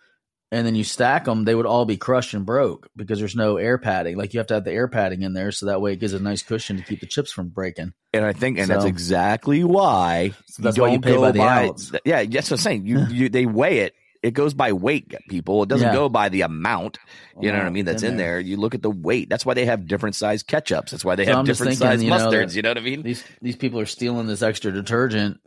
and 0.53 0.67
then 0.67 0.75
you 0.75 0.83
stack 0.85 1.25
them, 1.27 1.45
they 1.45 1.55
would 1.55 1.67
all 1.67 1.85
be 1.85 1.97
crushed 1.97 2.35
and 2.35 2.45
broke 2.45 2.89
because 2.97 3.19
there's 3.19 3.37
no 3.37 3.57
air 3.57 3.79
padding. 3.79 4.17
Like 4.17 4.35
you 4.35 4.41
have 4.41 4.49
to 4.49 4.55
have 4.55 4.65
the 4.65 4.73
air 4.73 4.89
padding 4.89 5.23
in 5.23 5.33
there 5.33 5.53
so 5.53 5.67
that 5.67 5.81
way 5.81 5.93
it 5.93 6.01
gives 6.01 6.13
a 6.13 6.19
nice 6.19 6.43
cushion 6.43 6.77
to 6.79 6.83
keep 6.83 7.01
the 7.01 7.07
chips 7.07 7.31
from 7.33 7.49
breaking. 7.49 7.93
And 8.13 8.25
I 8.25 8.33
think, 8.33 8.59
and 8.59 8.69
that's 8.69 8.85
exactly 8.85 9.63
why. 9.65 10.33
So 10.47 10.63
that's 10.63 10.79
why 10.79 10.89
you 10.93 11.01
pay 11.01 11.17
by 11.17 11.31
the 11.33 11.43
ounce. 11.43 11.93
Yeah, 12.05 12.25
that's 12.25 12.51
what 12.51 12.59
I'm 12.59 12.63
saying. 12.63 12.87
You, 12.87 13.07
you 13.11 13.29
they 13.29 13.47
weigh 13.47 13.81
it. 13.81 13.95
It 14.23 14.35
goes 14.35 14.53
by 14.53 14.73
weight, 14.75 15.15
people. 15.31 15.63
It 15.63 15.71
doesn't 15.71 15.87
Yeah. 15.89 15.95
go 15.95 16.11
by 16.11 16.29
the 16.29 16.43
amount. 16.43 16.99
You 17.41 17.53
know 17.53 17.57
what 17.57 17.67
I 17.67 17.71
mean? 17.71 17.87
That's 17.87 18.03
in 18.03 18.19
there. 18.19 18.39
You 18.39 18.59
look 18.59 18.75
at 18.75 18.83
the 18.83 18.91
weight. 18.91 19.31
That's 19.31 19.47
why 19.47 19.55
they 19.55 19.65
have 19.65 19.87
different 19.87 20.15
size 20.15 20.43
ketchups. 20.43 20.91
That's 20.91 21.03
why 21.07 21.15
they 21.15 21.25
So 21.25 21.31
have 21.31 21.39
I'm 21.39 21.45
different 21.47 21.79
thinking, 21.79 21.87
size 21.87 22.03
you 22.03 22.11
know, 22.11 22.17
mustards. 22.19 22.55
you 22.55 22.61
know 22.61 22.69
what 22.69 22.77
I 22.77 22.83
mean? 22.83 23.03
These 23.03 23.25
these 23.41 23.57
people 23.57 23.81
are 23.81 23.87
stealing 23.87 24.27
this 24.27 24.43
extra 24.43 24.73
detergent 24.73 25.41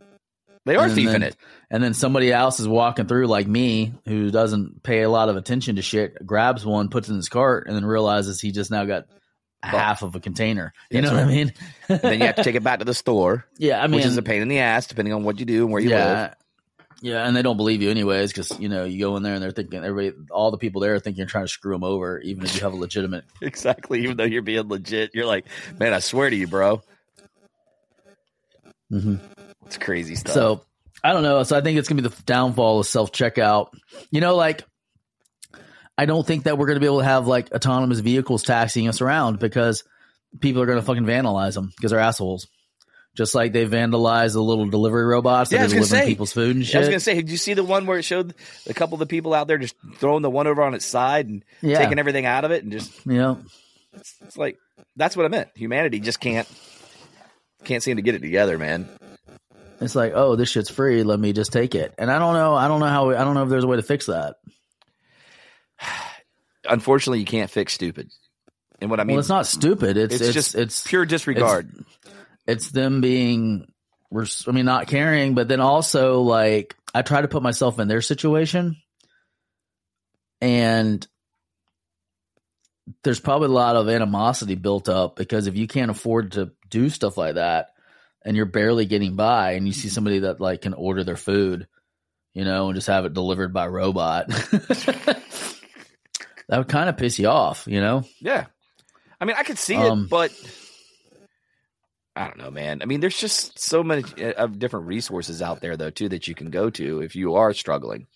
They 0.66 0.76
are 0.76 0.86
and 0.86 0.94
thieving 0.94 1.12
then- 1.12 1.22
it. 1.24 1.36
and 1.70 1.82
then 1.82 1.92
somebody 1.94 2.32
else 2.32 2.58
is 2.60 2.66
walking 2.68 3.06
through 3.06 3.26
like 3.26 3.46
me 3.46 3.92
who 4.06 4.30
doesn't 4.30 4.82
pay 4.82 5.02
a 5.02 5.10
lot 5.10 5.28
of 5.28 5.36
attention 5.36 5.76
to 5.76 5.82
shit, 5.82 6.24
grabs 6.26 6.64
one, 6.64 6.88
puts 6.88 7.08
it 7.08 7.12
in 7.12 7.16
his 7.16 7.28
cart, 7.28 7.66
and 7.66 7.76
then 7.76 7.84
realizes 7.84 8.40
he 8.40 8.50
just 8.52 8.70
now 8.70 8.84
got 8.84 9.04
half 9.62 10.02
of 10.02 10.14
a 10.14 10.20
container. 10.20 10.72
You 10.90 11.00
That's 11.02 11.12
know 11.12 11.18
what 11.18 11.26
I 11.26 11.34
mean? 11.34 11.52
And 11.88 12.00
then 12.00 12.20
you 12.20 12.26
have 12.26 12.36
to 12.36 12.44
take 12.44 12.54
it 12.54 12.62
back 12.62 12.78
to 12.80 12.84
the 12.84 12.94
store, 12.94 13.46
yeah, 13.58 13.82
I 13.82 13.86
mean, 13.86 13.96
which 13.96 14.06
is 14.06 14.16
a 14.16 14.22
pain 14.22 14.42
in 14.42 14.48
the 14.48 14.58
ass, 14.60 14.86
depending 14.86 15.14
on 15.14 15.24
what 15.24 15.38
you 15.38 15.46
do 15.46 15.64
and 15.64 15.72
where 15.72 15.82
you 15.82 15.90
yeah, 15.90 16.04
live. 16.22 16.34
yeah, 17.02 17.26
and 17.26 17.34
they 17.36 17.42
don't 17.42 17.56
believe 17.58 17.80
you 17.82 17.90
anyways 17.90 18.30
because 18.32 18.58
you 18.58 18.68
know 18.70 18.84
you 18.84 18.98
go 19.00 19.16
in 19.16 19.22
there 19.22 19.34
and 19.34 19.42
they're 19.42 19.50
thinking 19.52 19.84
everybody, 19.84 20.14
all 20.30 20.50
the 20.50 20.58
people 20.58 20.80
there 20.82 20.94
are 20.94 20.98
thinking 21.00 21.18
you're 21.18 21.26
trying 21.26 21.44
to 21.44 21.48
screw 21.48 21.74
them 21.74 21.84
over, 21.84 22.18
even 22.20 22.44
if 22.44 22.54
you 22.54 22.60
have 22.62 22.72
a 22.72 22.76
legitimate. 22.76 23.24
Exactly. 23.42 24.02
Even 24.02 24.16
though 24.16 24.24
you're 24.24 24.42
being 24.42 24.68
legit, 24.68 25.10
you're 25.14 25.26
like, 25.26 25.44
man, 25.78 25.92
I 25.94 25.98
swear 26.00 26.28
to 26.30 26.36
you, 26.36 26.46
bro. 26.46 26.82
Mm-hmm. 28.92 29.16
It's 29.66 29.78
crazy 29.78 30.14
stuff. 30.14 30.34
So 30.34 30.64
I 31.02 31.12
don't 31.12 31.22
know. 31.22 31.42
So 31.42 31.56
I 31.56 31.60
think 31.60 31.78
it's 31.78 31.88
gonna 31.88 32.02
be 32.02 32.08
the 32.08 32.22
downfall 32.24 32.80
of 32.80 32.86
self 32.86 33.12
checkout. 33.12 33.68
You 34.10 34.20
know, 34.20 34.36
like 34.36 34.64
I 35.96 36.06
don't 36.06 36.26
think 36.26 36.44
that 36.44 36.58
we're 36.58 36.66
gonna 36.66 36.80
be 36.80 36.86
able 36.86 37.00
to 37.00 37.04
have 37.04 37.26
like 37.26 37.52
autonomous 37.52 38.00
vehicles 38.00 38.42
taxiing 38.42 38.88
us 38.88 39.00
around 39.00 39.38
because 39.38 39.84
people 40.40 40.62
are 40.62 40.66
gonna 40.66 40.82
fucking 40.82 41.04
vandalize 41.04 41.54
them 41.54 41.72
because 41.76 41.90
they're 41.90 42.00
assholes. 42.00 42.48
Just 43.16 43.32
like 43.34 43.52
they 43.52 43.64
vandalized 43.64 44.32
the 44.32 44.42
little 44.42 44.68
delivery 44.68 45.04
robots 45.04 45.50
that 45.50 45.58
gonna 45.58 45.68
delivering 45.68 46.02
say. 46.02 46.06
people's 46.06 46.32
food 46.32 46.56
and 46.56 46.66
shit. 46.66 46.74
I 46.74 46.78
was 46.80 46.88
gonna 46.88 47.00
say, 47.00 47.14
did 47.14 47.30
you 47.30 47.36
see 47.36 47.54
the 47.54 47.62
one 47.62 47.86
where 47.86 47.98
it 47.98 48.02
showed 48.02 48.34
a 48.66 48.74
couple 48.74 48.94
of 48.94 48.98
the 48.98 49.06
people 49.06 49.34
out 49.34 49.46
there 49.46 49.58
just 49.58 49.76
throwing 49.98 50.22
the 50.22 50.30
one 50.30 50.48
over 50.48 50.62
on 50.62 50.74
its 50.74 50.84
side 50.84 51.28
and 51.28 51.44
yeah, 51.60 51.78
taking 51.78 52.00
everything 52.00 52.26
out 52.26 52.44
of 52.44 52.50
it 52.50 52.64
and 52.64 52.72
just 52.72 53.06
you 53.06 53.18
know, 53.18 53.38
it's 53.92 54.36
like 54.36 54.58
that's 54.96 55.16
what 55.16 55.26
I 55.26 55.28
meant. 55.28 55.48
Humanity 55.54 56.00
just 56.00 56.18
can't 56.18 56.48
can't 57.64 57.82
seem 57.82 57.96
to 57.96 58.02
get 58.02 58.14
it 58.14 58.20
together, 58.20 58.58
man. 58.58 58.88
it's 59.80 59.94
like, 59.94 60.12
oh, 60.14 60.36
this 60.36 60.48
shit's 60.48 60.70
free. 60.70 61.02
Let 61.02 61.18
me 61.18 61.32
just 61.32 61.52
take 61.52 61.74
it. 61.74 61.94
And 61.98 62.10
I 62.10 62.18
don't 62.18 62.34
know. 62.34 62.54
I 62.54 62.68
don't 62.68 62.80
know 62.80 62.86
how. 62.86 63.10
I 63.10 63.24
don't 63.24 63.34
know 63.34 63.44
if 63.44 63.48
there's 63.48 63.64
a 63.64 63.68
way 63.68 63.76
to 63.76 63.82
fix 63.82 64.06
that. 64.06 64.36
Unfortunately, 66.68 67.20
you 67.20 67.26
can't 67.26 67.50
fix 67.50 67.72
stupid. 67.72 68.10
And 68.80 68.90
what 68.90 69.00
I 69.00 69.04
mean, 69.04 69.16
well, 69.16 69.20
it's 69.20 69.28
not 69.28 69.46
stupid. 69.46 69.96
It's 69.96 70.14
it's, 70.14 70.24
it's 70.24 70.34
just 70.34 70.54
it's 70.54 70.86
pure 70.86 71.06
disregard. 71.06 71.84
it's 72.46 72.70
them 72.70 73.00
being 73.00 73.66
I 74.12 74.50
mean 74.52 74.64
not 74.64 74.86
caring, 74.86 75.34
but 75.34 75.48
then 75.48 75.60
also 75.60 76.20
like 76.20 76.76
I 76.94 77.02
try 77.02 77.20
to 77.20 77.28
put 77.28 77.42
myself 77.42 77.78
in 77.78 77.88
their 77.88 78.02
situation 78.02 78.76
and 80.40 81.06
there's 83.02 83.20
probably 83.20 83.48
a 83.48 83.52
lot 83.52 83.76
of 83.76 83.88
animosity 83.88 84.54
built 84.54 84.88
up 84.88 85.16
because 85.16 85.46
if 85.46 85.56
you 85.56 85.66
can't 85.66 85.90
afford 85.90 86.32
to 86.32 86.52
do 86.68 86.90
stuff 86.90 87.16
like 87.16 87.36
that 87.36 87.72
and 88.24 88.36
you're 88.36 88.46
barely 88.46 88.86
getting 88.86 89.16
by 89.16 89.52
and 89.52 89.66
you 89.66 89.72
see 89.72 89.88
somebody 89.88 90.20
that 90.20 90.40
like 90.40 90.62
can 90.62 90.74
order 90.74 91.04
their 91.04 91.16
food, 91.16 91.66
you 92.34 92.44
know, 92.44 92.66
and 92.68 92.74
just 92.74 92.88
have 92.88 93.04
it 93.04 93.14
delivered 93.14 93.52
by 93.52 93.66
robot. 93.66 94.28
that 94.28 95.22
would 96.50 96.68
kind 96.68 96.88
of 96.88 96.96
piss 96.96 97.18
you 97.18 97.28
off, 97.28 97.66
you 97.66 97.80
know? 97.80 98.04
yeah, 98.20 98.46
I 99.20 99.24
mean, 99.24 99.36
I 99.38 99.42
could 99.44 99.58
see 99.58 99.76
Um, 99.76 100.04
it, 100.04 100.10
but 100.10 100.32
I 102.16 102.26
don't 102.26 102.38
know, 102.38 102.50
man. 102.50 102.80
I 102.82 102.84
mean, 102.84 103.00
there's 103.00 103.18
just 103.18 103.58
so 103.58 103.82
many 103.82 104.04
uh, 104.22 104.32
of 104.34 104.58
different 104.58 104.86
resources 104.86 105.42
out 105.42 105.60
there, 105.60 105.76
though, 105.76 105.90
too, 105.90 106.08
that 106.10 106.28
you 106.28 106.34
can 106.34 106.50
go 106.50 106.70
to 106.70 107.00
if 107.00 107.16
you 107.16 107.34
are 107.34 107.52
struggling. 107.52 108.06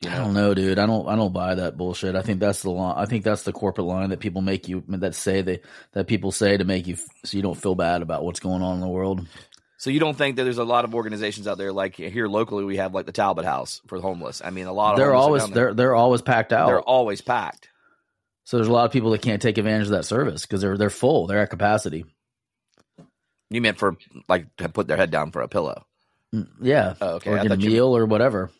You 0.00 0.10
I 0.10 0.16
don't 0.16 0.34
know, 0.34 0.54
dude. 0.54 0.78
I 0.78 0.86
don't. 0.86 1.08
I 1.08 1.16
don't 1.16 1.32
buy 1.32 1.56
that 1.56 1.76
bullshit. 1.76 2.14
I 2.14 2.22
think 2.22 2.38
that's 2.38 2.62
the 2.62 2.70
line. 2.70 2.94
I 2.96 3.06
think 3.06 3.24
that's 3.24 3.42
the 3.42 3.52
corporate 3.52 3.86
line 3.88 4.10
that 4.10 4.20
people 4.20 4.42
make 4.42 4.68
you 4.68 4.84
that 4.88 5.14
say 5.16 5.42
they 5.42 5.60
that 5.92 6.06
people 6.06 6.30
say 6.30 6.56
to 6.56 6.64
make 6.64 6.86
you 6.86 6.94
f- 6.94 7.04
so 7.24 7.36
you 7.36 7.42
don't 7.42 7.56
feel 7.60 7.74
bad 7.74 8.02
about 8.02 8.24
what's 8.24 8.38
going 8.38 8.62
on 8.62 8.76
in 8.76 8.80
the 8.80 8.86
world. 8.86 9.26
so 9.76 9.90
you 9.90 9.98
don't 9.98 10.16
think 10.16 10.36
that 10.36 10.44
there's 10.44 10.58
a 10.58 10.64
lot 10.64 10.84
of 10.84 10.94
organizations 10.94 11.48
out 11.48 11.58
there 11.58 11.72
like 11.72 11.96
here 11.96 12.28
locally 12.28 12.62
we 12.64 12.76
have 12.76 12.94
like 12.94 13.06
the 13.06 13.12
Talbot 13.12 13.44
House 13.44 13.80
for 13.88 13.98
the 13.98 14.02
homeless. 14.02 14.40
I 14.44 14.50
mean, 14.50 14.66
a 14.66 14.72
lot 14.72 14.92
of 14.92 14.98
They're 14.98 15.14
always 15.16 15.48
they're 15.50 15.74
they're 15.74 15.96
always 15.96 16.22
packed 16.22 16.52
out. 16.52 16.68
they're 16.68 16.80
always 16.80 17.20
packed. 17.20 17.68
so 18.44 18.56
there's 18.56 18.68
a 18.68 18.72
lot 18.72 18.84
of 18.84 18.92
people 18.92 19.10
that 19.10 19.22
can't 19.22 19.42
take 19.42 19.58
advantage 19.58 19.86
of 19.86 19.92
that 19.94 20.04
service 20.04 20.42
because 20.42 20.60
they're 20.60 20.78
they're 20.78 20.90
full. 20.90 21.26
They're 21.26 21.40
at 21.40 21.50
capacity. 21.50 22.04
You 23.50 23.60
meant 23.62 23.78
for 23.78 23.96
like 24.28 24.54
to 24.58 24.68
put 24.68 24.86
their 24.86 24.96
head 24.96 25.10
down 25.10 25.32
for 25.32 25.42
a 25.42 25.48
pillow. 25.48 25.86
Mm, 26.34 26.46
Yeah, 26.60 26.94
Oh, 27.00 27.14
okay. 27.14 27.30
or 27.30 27.34
I 27.38 27.42
get 27.42 27.46
a 27.46 27.48
thought 27.56 27.60
you- 27.64 27.70
meal 27.70 27.96
or 27.96 28.06
whatever. 28.06 28.50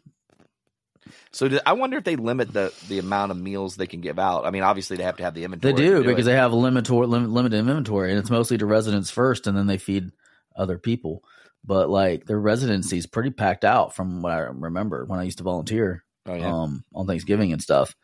So 1.32 1.48
do, 1.48 1.60
I 1.64 1.72
wonder 1.74 1.96
if 1.98 2.04
they 2.04 2.16
limit 2.16 2.52
the 2.52 2.72
the 2.88 2.98
amount 2.98 3.30
of 3.30 3.36
meals 3.38 3.76
they 3.76 3.86
can 3.86 4.00
give 4.00 4.18
out. 4.18 4.44
I 4.46 4.50
mean, 4.50 4.62
obviously 4.62 4.96
they 4.96 5.04
have 5.04 5.16
to 5.16 5.22
have 5.24 5.34
the 5.34 5.44
inventory. 5.44 5.72
They 5.74 5.82
inventory. 5.84 6.04
do 6.04 6.08
because 6.10 6.26
it. 6.26 6.30
they 6.30 6.36
have 6.36 6.52
a 6.52 6.56
limited 6.56 6.92
lim- 6.92 7.32
limited 7.32 7.58
inventory, 7.58 8.10
and 8.10 8.18
it's 8.18 8.30
mostly 8.30 8.58
to 8.58 8.66
residents 8.66 9.10
first, 9.10 9.46
and 9.46 9.56
then 9.56 9.66
they 9.66 9.78
feed 9.78 10.10
other 10.56 10.78
people. 10.78 11.22
But 11.64 11.90
like 11.90 12.24
their 12.26 12.38
residency 12.40 12.98
is 12.98 13.06
pretty 13.06 13.30
packed 13.30 13.64
out 13.64 13.94
from 13.94 14.22
what 14.22 14.32
I 14.32 14.38
remember 14.38 15.04
when 15.04 15.20
I 15.20 15.24
used 15.24 15.38
to 15.38 15.44
volunteer. 15.44 16.04
oh, 16.26 16.34
yeah. 16.34 16.46
um, 16.52 16.84
on 16.94 17.06
Thanksgiving 17.06 17.52
and 17.52 17.60
stuff. 17.62 17.94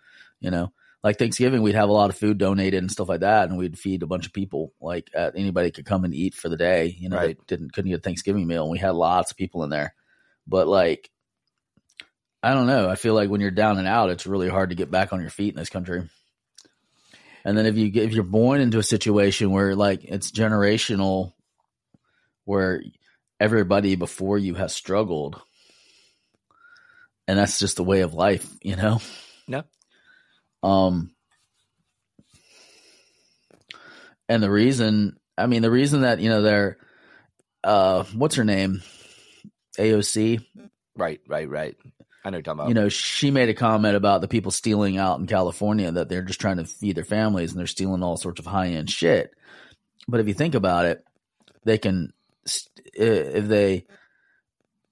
You 0.40 0.50
know, 0.50 0.73
like 1.02 1.18
Thanksgiving, 1.18 1.62
we'd 1.62 1.75
have 1.75 1.88
a 1.88 1.92
lot 1.92 2.11
of 2.11 2.16
food 2.18 2.37
donated 2.38 2.82
and 2.82 2.90
stuff 2.90 3.08
like 3.08 3.20
that, 3.20 3.49
and 3.49 3.56
we'd 3.56 3.78
feed 3.78 4.02
a 4.02 4.06
bunch 4.06 4.26
of 4.26 4.32
people. 4.32 4.73
Like 4.80 5.11
uh, 5.16 5.30
anybody 5.34 5.70
could 5.70 5.87
come 5.87 6.04
and 6.04 6.14
eat 6.14 6.34
for 6.34 6.49
the 6.49 6.56
day. 6.56 6.94
You 6.99 7.08
know, 7.08 7.16
Right. 7.16 7.38
didn't 7.46 7.73
couldn't 7.73 7.90
get 7.90 8.00
a 8.00 8.02
Thanksgiving 8.02 8.46
meal, 8.46 8.62
and 8.64 8.73
we 8.73 8.78
had 8.78 8.94
lots 8.94 9.30
of 9.30 9.37
people 9.37 9.62
in 9.64 9.70
there. 9.70 9.94
But 10.46 10.66
like, 10.68 11.11
I 12.45 12.53
don't 12.53 12.67
know. 12.67 12.91
I 12.91 12.97
feel 12.97 13.15
like 13.15 13.31
when 13.31 13.41
you're 13.41 13.51
down 13.51 13.79
and 13.79 13.89
out, 13.89 14.11
it's 14.11 14.27
really 14.27 14.51
hard 14.51 14.69
to 14.69 14.77
get 14.77 14.91
back 14.91 15.15
on 15.15 15.21
your 15.23 15.31
feet 15.31 15.55
in 15.55 15.59
this 15.59 15.71
country. 15.71 16.07
And 17.43 17.57
then 17.57 17.65
if 17.65 17.75
you 17.79 17.91
if 17.95 18.13
you're 18.13 18.23
born 18.23 18.61
into 18.61 18.79
a 18.79 18.83
situation 18.83 19.51
where 19.51 19.75
like 19.75 20.05
it's 20.05 20.31
generational, 20.31 21.33
where 22.45 22.83
everybody 23.41 23.97
before 23.97 24.37
you 24.37 24.53
has 24.57 24.75
struggled, 24.75 25.41
and 27.27 27.39
that's 27.39 27.59
just 27.59 27.77
the 27.77 27.83
way 27.83 28.03
of 28.03 28.13
life, 28.13 28.47
you 28.61 28.77
know. 28.77 29.01
Yeah. 29.49 29.63
Um. 30.63 31.13
And 34.29 34.43
the 34.43 34.51
reason, 34.51 35.19
I 35.39 35.47
mean, 35.47 35.63
the 35.63 35.71
reason 35.71 36.03
that 36.03 36.21
you 36.21 36.29
know 36.29 36.43
they're, 36.43 36.77
uh, 37.63 38.05
what's 38.15 38.35
her 38.35 38.45
name, 38.45 38.83
AOC. 39.79 40.45
right, 40.95 41.21
right, 41.27 41.49
right. 41.49 41.77
I 42.25 42.31
know 42.31 42.38
about. 42.38 42.69
You 42.69 42.75
know, 42.75 42.88
she 42.88 43.31
made 43.31 43.49
a 43.50 43.54
comment 43.54 43.97
about 43.97 44.21
the 44.23 44.28
people 44.28 44.50
stealing 44.50 44.97
out 44.97 45.21
in 45.21 45.26
California 45.26 45.93
that 45.93 46.09
they're 46.09 46.23
just 46.23 46.40
trying 46.40 46.57
to 46.57 46.64
feed 46.64 46.97
their 46.97 47.04
families 47.04 47.50
and 47.52 47.59
they're 47.61 47.66
stealing 47.66 48.02
all 48.02 48.16
sorts 48.16 48.40
of 48.40 48.47
high 48.47 48.69
end 48.69 48.90
shit. 48.90 49.35
But 50.09 50.21
if 50.21 50.28
you 50.28 50.35
think 50.35 50.54
about 50.54 50.87
it, 50.87 51.04
they 51.64 51.76
can 51.78 52.12
st- 52.47 52.87
uh, 52.99 53.37
if 53.38 53.47
they 53.49 53.85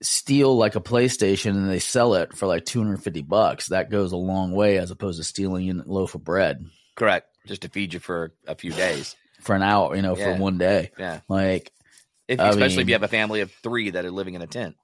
steal 0.00 0.56
like 0.56 0.74
a 0.74 0.80
PlayStation 0.80 1.50
and 1.50 1.70
they 1.70 1.78
sell 1.78 2.14
it 2.14 2.36
for 2.36 2.46
like 2.46 2.64
250 2.64 3.22
bucks, 3.22 3.68
that 3.68 3.90
goes 3.90 4.12
a 4.12 4.16
long 4.16 4.52
way 4.52 4.78
as 4.78 4.90
opposed 4.90 5.18
to 5.18 5.24
stealing 5.24 5.70
a 5.80 5.82
loaf 5.86 6.14
of 6.14 6.24
bread 6.24 6.66
correct. 6.94 7.28
Just 7.46 7.62
to 7.62 7.68
feed 7.68 7.94
you 7.94 8.00
for 8.00 8.32
a 8.46 8.54
few 8.54 8.70
days. 8.72 9.16
for 9.40 9.56
an 9.56 9.62
hour, 9.62 9.96
you 9.96 10.02
know, 10.02 10.16
Yeah. 10.16 10.36
for 10.36 10.40
one 10.40 10.58
day. 10.58 10.90
Yeah, 10.98 11.20
Like, 11.28 11.72
if, 12.28 12.38
I 12.38 12.50
especially 12.50 12.82
if 12.82 12.88
you 12.88 12.94
have 12.94 13.02
a 13.02 13.08
family 13.08 13.40
of 13.40 13.50
three 13.50 13.90
that 13.90 14.04
are 14.04 14.10
living 14.10 14.34
in 14.34 14.42
a 14.42 14.46
tent. 14.46 14.76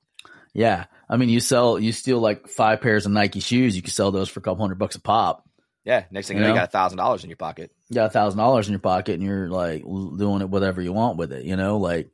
Yeah, 0.52 0.86
I 1.08 1.16
mean, 1.16 1.28
you 1.28 1.40
sell, 1.40 1.78
you 1.78 1.92
steal 1.92 2.18
like 2.20 2.48
five 2.48 2.80
pairs 2.80 3.06
of 3.06 3.12
Nike 3.12 3.40
shoes, 3.40 3.76
you 3.76 3.82
can 3.82 3.90
sell 3.90 4.10
those 4.10 4.28
for 4.28 4.40
a 4.40 4.42
couple 4.42 4.62
hundred 4.62 4.78
bucks 4.78 4.96
a 4.96 5.00
pop. 5.00 5.44
Yeah, 5.84 6.04
next 6.10 6.28
thing 6.28 6.36
you 6.36 6.42
know, 6.42 6.50
you 6.50 6.54
got 6.54 6.68
a 6.68 6.70
thousand 6.70 6.98
dollars 6.98 7.24
in 7.24 7.30
your 7.30 7.36
pocket. 7.38 7.70
you 7.88 7.94
got 7.94 8.06
a 8.06 8.10
thousand 8.10 8.38
dollars 8.38 8.66
in 8.68 8.72
your 8.72 8.80
pocket 8.80 9.14
and 9.14 9.22
you're 9.22 9.48
like 9.48 9.82
doing 9.82 10.42
it 10.42 10.50
whatever 10.50 10.82
you 10.82 10.92
want 10.92 11.16
with 11.16 11.32
it, 11.32 11.44
you 11.44 11.56
know, 11.56 11.78
like. 11.78 12.10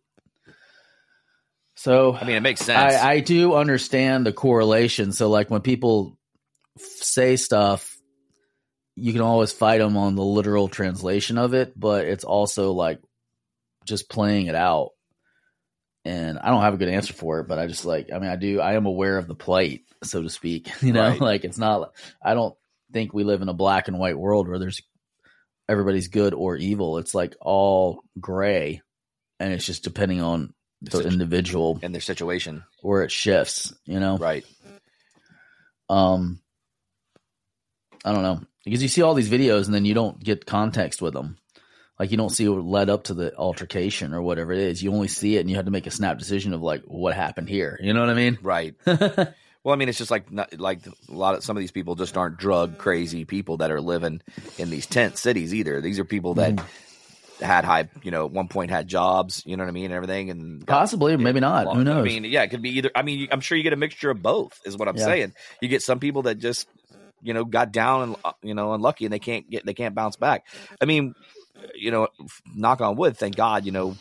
So 1.77 2.15
I 2.15 2.25
mean, 2.25 2.37
it 2.37 2.41
makes 2.41 2.61
sense. 2.61 2.95
I, 2.95 3.15
I 3.15 3.21
do 3.21 3.55
understand 3.55 4.27
the 4.27 4.33
correlation. 4.33 5.13
So 5.13 5.29
like 5.29 5.51
when 5.51 5.61
people 5.61 6.17
f- 6.79 6.85
say 6.85 7.35
stuff, 7.35 7.97
you 8.95 9.13
can 9.13 9.23
always 9.23 9.51
fight 9.51 9.79
them 9.79 9.97
on 9.97 10.15
the 10.15 10.23
literal 10.23 10.69
translation 10.69 11.37
of 11.37 11.53
it, 11.53 11.73
but 11.79 12.05
it's 12.07 12.23
also 12.23 12.71
like 12.73 13.01
just 13.85 14.09
playing 14.09 14.47
it 14.47 14.55
out. 14.55 14.91
And 16.07 16.39
I 16.39 16.51
don't 16.51 16.61
have 16.61 16.75
a 16.75 16.77
good 16.77 16.89
answer 16.91 17.15
for 17.15 17.41
it, 17.41 17.49
but 17.49 17.59
I 17.59 17.67
just 17.67 17.85
like 17.87 18.11
I 18.13 18.19
mean 18.19 18.31
I 18.31 18.37
do 18.37 18.61
I 18.61 18.75
am 18.75 18.85
aware 18.87 19.17
of 19.17 19.27
the 19.27 19.35
plight, 19.35 19.83
so 20.03 20.21
to 20.23 20.29
speak. 20.29 20.71
You 20.83 20.93
know, 20.93 21.09
Right. 21.09 21.21
like 21.21 21.45
it's 21.45 21.59
not 21.59 21.93
I 22.23 22.35
don't 22.35 22.55
think 22.93 23.15
we 23.15 23.25
live 23.25 23.41
in 23.43 23.49
a 23.49 23.55
black 23.55 23.89
and 23.89 23.99
white 23.99 24.19
world 24.19 24.47
where 24.49 24.59
there's 24.59 24.83
everybody's 25.69 26.09
good 26.09 26.35
or 26.35 26.57
evil. 26.57 26.99
It's 26.99 27.15
like 27.15 27.35
all 27.41 28.03
gray 28.21 28.83
and 29.41 29.53
it's 29.53 29.65
just 29.65 29.83
depending 29.83 30.21
on 30.21 30.53
the 30.83 31.01
individual 31.09 31.79
and 31.83 31.95
their 31.95 32.03
situation, 32.03 32.65
where 32.83 33.03
it 33.03 33.11
shifts, 33.11 33.73
you 33.87 33.99
know. 33.99 34.19
right? 34.19 34.45
Um 35.89 36.41
I 38.05 38.13
don't 38.13 38.23
know. 38.23 38.41
Because 38.65 38.83
you 38.83 38.89
see 38.89 39.03
all 39.03 39.15
these 39.15 39.31
videos 39.31 39.65
and 39.67 39.75
then 39.75 39.85
you 39.87 39.95
don't 39.95 40.23
get 40.23 40.45
context 40.47 41.01
with 41.01 41.15
them. 41.15 41.39
Like 41.99 42.11
you 42.11 42.17
don't 42.17 42.31
see 42.31 42.49
what 42.49 42.65
led 42.65 42.91
up 42.91 43.05
to 43.05 43.15
the 43.15 43.37
altercation 43.37 44.15
or 44.15 44.21
whatever 44.23 44.53
it 44.53 44.59
is. 44.59 44.83
You 44.83 44.93
only 44.93 45.09
see 45.09 45.37
it 45.37 45.41
and 45.41 45.49
you 45.51 45.57
have 45.57 45.65
to 45.67 45.71
make 45.71 45.87
a 45.87 45.91
snap 45.93 46.19
decision 46.19 46.53
of 46.53 46.61
like 46.63 46.83
what 46.83 47.15
happened 47.15 47.49
here. 47.49 47.79
You 47.81 47.93
know 47.93 48.01
what 48.01 48.11
I 48.11 48.15
mean? 48.15 48.39
Right. 48.43 48.75
Well, 49.65 49.73
I 49.73 49.79
mean, 49.79 49.89
it's 49.89 49.97
just 49.97 50.11
like 50.11 50.31
not, 50.31 50.61
like 50.61 50.87
a 50.87 50.93
lot 51.09 51.37
of 51.37 51.43
some 51.43 51.57
of 51.57 51.61
these 51.63 51.71
people 51.71 51.95
just 51.95 52.19
aren't 52.19 52.37
drug 52.37 52.77
crazy 52.77 53.25
people 53.25 53.57
that 53.57 53.71
are 53.71 53.81
living 53.81 54.21
in 54.59 54.69
these 54.69 54.85
tent 54.85 55.17
cities 55.17 55.55
either. 55.55 55.81
These 55.81 55.99
are 55.99 56.05
people 56.05 56.35
that 56.35 56.57
Mm-hmm. 56.57 57.45
had 57.47 57.65
high, 57.65 57.89
you 58.03 58.11
know, 58.11 58.27
at 58.27 58.31
one 58.31 58.49
point 58.49 58.71
had 58.71 58.87
jobs, 58.89 59.43
you 59.47 59.57
know 59.57 59.63
what 59.65 59.71
I 59.71 59.73
mean, 59.73 59.87
and 59.87 59.95
everything, 59.95 60.29
and 60.29 60.67
got- 60.67 60.81
Possibly, 60.81 61.17
maybe 61.17 61.41
not. 61.41 61.65
Well, 61.65 61.77
Who 61.77 61.85
knows? 61.85 62.01
I 62.01 62.03
mean, 62.03 62.25
yeah, 62.25 62.43
it 62.43 62.49
could 62.49 62.61
be 62.61 62.77
either. 62.77 62.91
I 62.95 63.01
mean, 63.01 63.27
I'm 63.33 63.41
sure 63.41 63.57
you 63.57 63.63
get 63.65 63.73
a 63.73 63.77
mixture 63.77 64.11
of 64.11 64.21
both. 64.23 64.61
Is 64.67 64.77
what 64.77 64.87
I'm 64.87 64.99
Yeah. 64.99 65.05
saying. 65.07 65.33
You 65.63 65.69
get 65.69 65.81
some 65.81 65.99
people 65.99 66.25
that 66.25 66.35
just, 66.35 66.69
you 67.23 67.33
know, 67.33 67.47
got 67.47 67.73
down 67.73 68.03
and 68.03 68.17
uh, 68.23 68.33
you 68.43 68.53
know 68.53 68.75
unlucky, 68.75 69.07
and 69.07 69.15
they 69.15 69.19
can't 69.19 69.49
get 69.49 69.65
they 69.65 69.73
can't 69.73 69.95
bounce 69.95 70.17
back. 70.17 70.45
I 70.79 70.85
mean, 70.85 71.15
you 71.75 71.91
know, 71.91 72.09
knock 72.55 72.81
on 72.81 72.97
wood. 72.97 73.17
Thank 73.17 73.37
God, 73.37 73.65
you 73.65 73.73
know, 73.73 73.97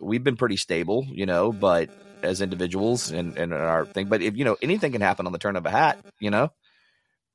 we've 0.00 0.24
been 0.24 0.36
pretty 0.36 0.56
stable, 0.56 1.06
you 1.08 1.26
know, 1.26 1.52
but 1.52 1.90
as 2.22 2.40
individuals 2.40 3.10
and 3.10 3.36
and 3.38 3.52
our 3.52 3.86
thing. 3.86 4.08
But 4.08 4.22
if 4.22 4.36
you 4.36 4.44
know 4.44 4.56
anything 4.62 4.92
can 4.92 5.00
happen 5.00 5.26
on 5.26 5.32
the 5.32 5.38
turn 5.38 5.56
of 5.56 5.66
a 5.66 5.70
hat, 5.70 5.98
you 6.20 6.30
know, 6.30 6.50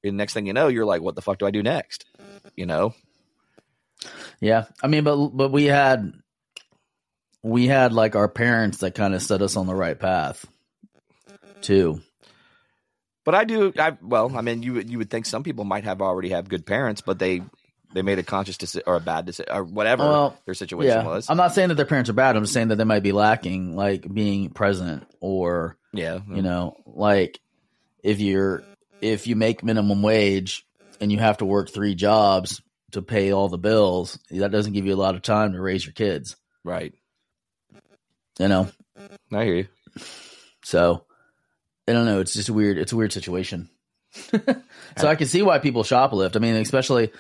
and 0.04 0.18
next 0.18 0.34
thing 0.34 0.46
you 0.46 0.54
know, 0.54 0.68
you're 0.68 0.86
like, 0.86 1.02
what 1.02 1.16
the 1.16 1.22
fuck 1.22 1.38
do 1.38 1.46
I 1.46 1.52
do 1.52 1.64
next? 1.64 2.06
You 2.56 2.66
know, 2.66 2.94
yeah. 4.40 4.66
I 4.82 4.88
mean, 4.88 5.04
but 5.04 5.28
but 5.30 5.52
we 5.52 5.66
had 5.66 6.14
we 7.42 7.68
had 7.68 7.94
like 7.94 8.16
our 8.16 8.28
parents 8.28 8.80
that 8.80 8.96
kind 8.96 9.14
of 9.14 9.22
set 9.22 9.42
us 9.42 9.56
on 9.56 9.68
the 9.68 9.76
right 9.76 10.00
path 10.00 10.46
too. 11.62 12.02
But 13.26 13.36
I 13.36 13.46
do. 13.46 13.72
I 13.78 13.98
well, 14.02 14.36
I 14.36 14.42
mean, 14.42 14.64
you 14.64 14.80
you 14.80 14.98
would 14.98 15.10
think 15.10 15.26
some 15.26 15.44
people 15.44 15.64
might 15.64 15.86
have 15.86 16.02
already 16.02 16.30
have 16.30 16.50
good 16.50 16.66
parents, 16.66 17.02
but 17.02 17.20
they 17.20 17.42
they 17.94 18.02
made 18.02 18.20
a 18.20 18.24
conscious 18.24 18.58
decision 18.58 18.84
or 18.88 18.96
a 18.96 19.00
bad 19.00 19.26
decision 19.26 19.54
or 19.54 19.64
whatever 19.64 20.04
Well, 20.04 20.38
their 20.46 20.54
situation 20.56 21.02
Yeah. 21.02 21.06
was. 21.08 21.30
I'm 21.30 21.38
not 21.38 21.54
saying 21.54 21.70
that 21.70 21.76
their 21.76 21.86
parents 21.86 22.10
are 22.10 22.14
bad. 22.14 22.36
I'm 22.36 22.44
just 22.44 22.54
saying 22.54 22.70
that 22.70 22.76
they 22.78 22.84
might 22.84 23.04
be 23.04 23.12
lacking 23.12 23.76
like 23.76 24.12
being 24.12 24.50
present 24.50 25.06
or 25.20 25.78
yeah, 25.94 26.20
you 26.28 26.42
know 26.42 26.76
like 26.88 27.40
if 28.04 28.20
you're 28.20 28.64
if 29.02 29.28
you 29.28 29.36
make 29.36 29.64
minimum 29.64 30.02
wage 30.02 30.66
and 31.00 31.12
you 31.12 31.20
have 31.20 31.38
to 31.38 31.46
work 31.46 31.70
three 31.70 31.94
jobs 31.96 32.62
to 32.94 33.02
pay 33.02 33.32
all 33.32 33.50
the 33.50 33.58
bills 33.58 34.18
that 34.32 34.52
doesn't 34.52 34.74
give 34.74 34.86
you 34.86 34.94
a 34.94 34.96
lot 34.96 35.16
of 35.16 35.22
time 35.22 35.54
to 35.54 35.62
raise 35.62 35.86
your 35.86 35.94
kids 35.94 36.36
right. 36.64 36.94
you 38.40 38.48
know 38.48 38.70
I 39.32 39.44
hear 39.46 39.56
you. 39.56 39.68
so 40.64 41.04
i 41.88 41.92
don't 41.92 42.06
know 42.06 42.20
it's 42.20 42.34
just 42.34 42.50
a 42.50 42.54
weird 42.54 42.78
it's 42.78 42.92
a 42.92 42.96
weird 42.96 43.12
situation 43.14 43.70
so 44.14 45.08
i 45.08 45.16
can 45.16 45.28
see 45.28 45.42
why 45.42 45.60
people 45.60 45.84
shoplift 45.84 46.36
i 46.36 46.40
mean 46.40 46.56
especially 46.56 47.12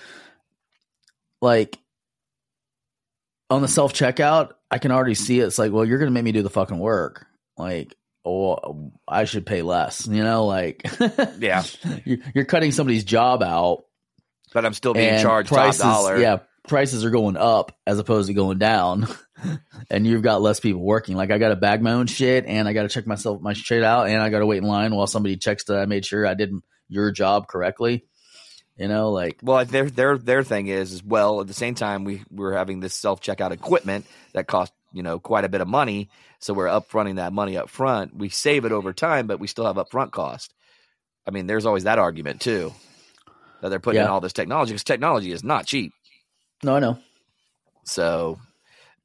like 1.43 1.77
on 3.49 3.61
the 3.61 3.67
self 3.67 3.93
checkout, 3.93 4.53
I 4.71 4.79
can 4.79 4.91
already 4.91 5.13
see 5.13 5.39
it. 5.39 5.45
It's 5.45 5.59
like, 5.59 5.71
well, 5.71 5.85
you're 5.85 5.99
going 5.99 6.09
to 6.09 6.13
make 6.13 6.23
me 6.23 6.31
do 6.31 6.41
the 6.41 6.49
fucking 6.49 6.79
work. 6.79 7.27
Like, 7.57 7.95
oh, 8.25 8.91
I 9.07 9.25
should 9.25 9.45
pay 9.45 9.61
less. 9.61 10.07
You 10.07 10.23
know, 10.23 10.45
like, 10.45 10.83
Yeah. 11.37 11.63
you're, 12.05 12.19
you're 12.33 12.45
cutting 12.45 12.71
somebody's 12.71 13.03
job 13.03 13.43
out. 13.43 13.83
But 14.53 14.65
I'm 14.65 14.73
still 14.73 14.93
being 14.93 15.21
charged 15.21 15.49
prices, 15.49 15.81
top 15.81 15.95
dollar. 15.97 16.17
Yeah, 16.17 16.39
prices 16.67 17.03
are 17.03 17.09
going 17.09 17.37
up 17.37 17.75
as 17.85 17.99
opposed 17.99 18.27
to 18.27 18.33
going 18.33 18.59
down. 18.59 19.07
and 19.89 20.07
you've 20.07 20.21
got 20.21 20.41
less 20.41 20.59
people 20.59 20.81
working. 20.81 21.17
Like 21.17 21.31
I 21.31 21.39
got 21.39 21.49
to 21.49 21.55
bag 21.55 21.81
my 21.81 21.93
own 21.93 22.07
shit, 22.07 22.45
and 22.45 22.67
I 22.67 22.73
got 22.73 22.83
to 22.83 22.89
check 22.89 23.05
myself 23.07 23.41
my 23.41 23.53
shit 23.53 23.83
out, 23.83 24.07
and 24.07 24.21
I 24.21 24.29
got 24.29 24.39
to 24.39 24.45
wait 24.45 24.59
in 24.59 24.67
line 24.67 24.95
while 24.95 25.07
somebody 25.07 25.37
checks 25.37 25.65
that 25.65 25.79
I 25.79 25.85
made 25.87 26.05
sure 26.05 26.25
I 26.25 26.35
did 26.35 26.53
your 26.87 27.11
job 27.11 27.47
correctly. 27.47 28.05
You 28.77 28.87
know, 28.87 29.11
like 29.11 29.39
Well, 29.43 29.63
their 29.65 29.89
their 29.89 30.17
their 30.17 30.43
thing 30.43 30.67
is 30.67 30.93
as 30.93 31.03
well. 31.03 31.41
At 31.41 31.47
the 31.47 31.53
same 31.53 31.75
time, 31.75 32.03
we 32.03 32.23
we're 32.31 32.53
having 32.53 32.79
this 32.79 32.93
self 32.93 33.21
checkout 33.21 33.51
equipment 33.51 34.05
that 34.33 34.47
costs 34.47 34.75
you 34.91 35.03
know 35.03 35.19
quite 35.19 35.45
a 35.45 35.49
bit 35.49 35.61
of 35.61 35.67
money, 35.67 36.09
so 36.39 36.53
we're 36.53 36.67
upfronting 36.67 37.17
that 37.17 37.33
money 37.33 37.55
up 37.55 37.69
front. 37.69 38.15
We 38.15 38.29
save 38.29 38.65
it 38.65 38.71
over 38.71 38.91
time, 38.91 39.27
but 39.27 39.39
we 39.39 39.47
still 39.47 39.65
have 39.65 39.75
upfront 39.75 40.11
cost. 40.11 40.53
I 41.27 41.31
mean, 41.31 41.47
there's 41.47 41.65
always 41.65 41.83
that 41.83 41.99
argument 41.99 42.41
too 42.41 42.73
that 43.61 43.69
they're 43.69 43.79
putting 43.79 44.01
in 44.01 44.07
all 44.07 44.19
this 44.19 44.33
technology 44.33 44.73
because 44.73 44.83
technology 44.83 45.31
is 45.31 45.43
not 45.43 45.65
cheap. 45.65 45.93
no, 46.63 46.75
I 46.75 46.79
know. 46.79 46.99
So, 47.85 48.39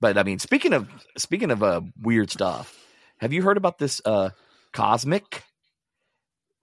but 0.00 0.18
I 0.18 0.22
mean, 0.22 0.38
speaking 0.38 0.72
of 0.72 0.88
speaking 1.16 1.50
of 1.50 1.62
uh, 1.62 1.80
weird 2.00 2.30
stuff, 2.30 2.76
have 3.18 3.32
you 3.32 3.42
heard 3.42 3.56
about 3.56 3.78
this 3.78 4.00
uh, 4.04 4.30
Cosmic 4.72 5.44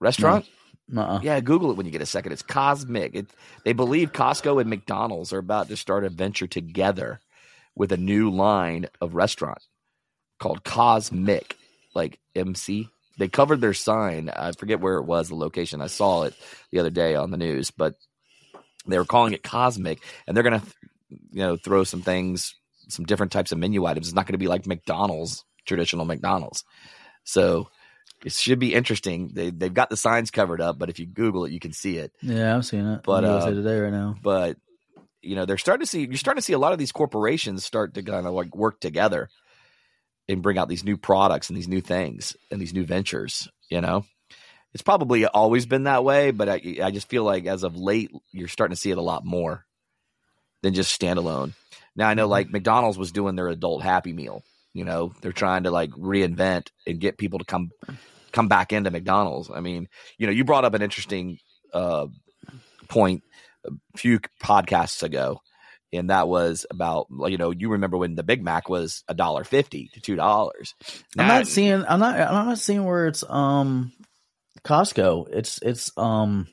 restaurant? 0.00 0.46
Uh-uh. 0.94 1.20
Yeah, 1.22 1.40
Google 1.40 1.70
it 1.70 1.76
when 1.76 1.86
you 1.86 1.92
get 1.92 2.02
a 2.02 2.06
second. 2.06 2.32
It's 2.32 2.42
Cosmic. 2.42 3.14
It, 3.14 3.26
they 3.64 3.72
believe 3.72 4.12
Costco 4.12 4.60
and 4.60 4.70
McDonald's 4.70 5.32
are 5.32 5.38
about 5.38 5.68
to 5.68 5.76
start 5.76 6.04
a 6.04 6.08
venture 6.08 6.46
together 6.46 7.20
with 7.74 7.92
a 7.92 7.96
new 7.96 8.30
line 8.30 8.86
of 9.00 9.14
restaurant 9.14 9.58
called 10.38 10.64
Cosmic, 10.64 11.56
like 11.94 12.18
MC. 12.34 12.88
They 13.18 13.28
covered 13.28 13.60
their 13.60 13.74
sign. 13.74 14.28
I 14.28 14.52
forget 14.52 14.80
where 14.80 14.96
it 14.96 15.04
was, 15.04 15.28
the 15.28 15.34
location. 15.34 15.80
I 15.80 15.86
saw 15.86 16.24
it 16.24 16.34
the 16.70 16.78
other 16.78 16.90
day 16.90 17.14
on 17.14 17.30
the 17.30 17.36
news, 17.36 17.70
but 17.70 17.94
they 18.86 18.98
were 18.98 19.04
calling 19.04 19.32
it 19.32 19.42
Cosmic, 19.42 20.00
and 20.26 20.36
they're 20.36 20.44
gonna, 20.44 20.62
you 21.08 21.40
know, 21.40 21.56
throw 21.56 21.82
some 21.82 22.02
things, 22.02 22.54
some 22.88 23.06
different 23.06 23.32
types 23.32 23.52
of 23.52 23.58
menu 23.58 23.86
items. 23.86 24.06
It's 24.06 24.14
not 24.14 24.26
going 24.26 24.34
to 24.34 24.38
be 24.38 24.48
like 24.48 24.66
McDonald's, 24.66 25.44
traditional 25.66 26.04
McDonald's. 26.04 26.62
So 27.24 27.68
it 28.26 28.32
should 28.32 28.58
be 28.58 28.74
interesting. 28.74 29.30
They 29.32 29.50
they've 29.50 29.72
got 29.72 29.88
the 29.88 29.96
signs 29.96 30.32
covered 30.32 30.60
up, 30.60 30.80
but 30.80 30.90
if 30.90 30.98
you 30.98 31.06
Google 31.06 31.44
it, 31.44 31.52
you 31.52 31.60
can 31.60 31.72
see 31.72 31.98
it. 31.98 32.12
Yeah, 32.20 32.52
I'm 32.52 32.62
seeing 32.62 32.84
it. 32.84 33.02
But, 33.04 33.22
uh, 33.22 33.36
uh, 33.36 33.50
today 33.50 33.78
right 33.78 33.92
now. 33.92 34.16
But 34.20 34.56
you 35.22 35.36
know, 35.36 35.44
they're 35.44 35.56
starting 35.56 35.84
to 35.84 35.88
see 35.88 36.06
you're 36.06 36.16
starting 36.16 36.40
to 36.40 36.44
see 36.44 36.52
a 36.52 36.58
lot 36.58 36.72
of 36.72 36.80
these 36.80 36.90
corporations 36.90 37.64
start 37.64 37.94
to 37.94 38.02
kind 38.02 38.26
of 38.26 38.34
like 38.34 38.52
work 38.56 38.80
together 38.80 39.28
and 40.28 40.42
bring 40.42 40.58
out 40.58 40.68
these 40.68 40.82
new 40.82 40.96
products 40.96 41.50
and 41.50 41.56
these 41.56 41.68
new 41.68 41.80
things 41.80 42.36
and 42.50 42.60
these 42.60 42.74
new 42.74 42.84
ventures. 42.84 43.46
You 43.70 43.80
know, 43.80 44.04
it's 44.74 44.82
probably 44.82 45.24
always 45.24 45.64
been 45.64 45.84
that 45.84 46.02
way, 46.02 46.32
but 46.32 46.48
I 46.48 46.78
I 46.82 46.90
just 46.90 47.08
feel 47.08 47.22
like 47.22 47.46
as 47.46 47.62
of 47.62 47.76
late, 47.76 48.10
you're 48.32 48.48
starting 48.48 48.74
to 48.74 48.80
see 48.80 48.90
it 48.90 48.98
a 48.98 49.02
lot 49.02 49.24
more 49.24 49.64
than 50.64 50.74
just 50.74 51.00
standalone. 51.00 51.52
Now 51.94 52.08
I 52.08 52.14
know 52.14 52.26
like 52.26 52.50
McDonald's 52.50 52.98
was 52.98 53.12
doing 53.12 53.36
their 53.36 53.46
adult 53.46 53.84
Happy 53.84 54.12
Meal. 54.12 54.42
You 54.72 54.84
know, 54.84 55.12
they're 55.20 55.30
trying 55.30 55.62
to 55.62 55.70
like 55.70 55.90
reinvent 55.92 56.70
and 56.88 56.98
get 56.98 57.18
people 57.18 57.38
to 57.38 57.44
come 57.44 57.70
come 58.36 58.48
back 58.48 58.70
into 58.72 58.90
McDonald's. 58.90 59.50
I 59.50 59.60
mean, 59.60 59.88
you 60.18 60.26
know, 60.26 60.32
you 60.32 60.44
brought 60.44 60.66
up 60.66 60.74
an 60.74 60.82
interesting 60.82 61.38
uh, 61.72 62.06
point 62.86 63.22
a 63.64 63.70
few 63.96 64.20
podcasts 64.42 65.02
ago, 65.02 65.40
and 65.90 66.10
that 66.10 66.28
was 66.28 66.66
about 66.70 67.06
you 67.28 67.38
know 67.38 67.50
you 67.50 67.70
remember 67.70 67.96
when 67.96 68.14
the 68.14 68.22
Big 68.22 68.44
Mac 68.44 68.68
was 68.68 69.02
a 69.08 69.14
dollar 69.14 69.42
fifty 69.42 69.88
to 69.94 70.00
two 70.00 70.16
dollars. 70.16 70.74
I'm 71.18 71.26
not 71.26 71.46
seeing. 71.46 71.82
I'm 71.88 71.98
not. 71.98 72.20
I'm 72.20 72.46
not 72.46 72.58
seeing 72.58 72.84
where 72.84 73.06
it's 73.06 73.24
um 73.26 73.92
Costco. 74.64 75.28
It's 75.32 75.58
it's 75.62 75.90
um 75.96 76.46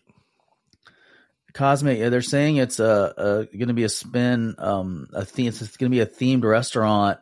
Cosmic. 1.53 1.99
yeah, 1.99 2.09
They're 2.09 2.21
saying 2.21 2.55
it's 2.55 2.79
a, 2.79 3.13
a 3.51 3.57
going 3.57 3.67
to 3.67 3.73
be 3.73 3.83
a 3.83 3.89
spin. 3.89 4.55
Um, 4.57 5.09
a 5.13 5.25
theme. 5.25 5.47
It's 5.47 5.77
going 5.77 5.91
to 5.91 5.95
be 5.95 5.99
a 5.99 6.05
themed 6.05 6.45
restaurant 6.45 7.19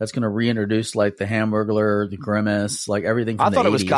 that's 0.00 0.10
going 0.12 0.22
to 0.22 0.28
reintroduce 0.28 0.96
like 0.96 1.16
the 1.18 1.26
Hamburglar, 1.26 2.10
the 2.10 2.16
Grimace, 2.16 2.88
like 2.88 3.04
everything. 3.04 3.36
From 3.36 3.46
I 3.46 3.50
thought 3.50 3.62
the 3.62 3.68
it 3.68 3.72
was 3.72 3.84
80s. 3.84 3.88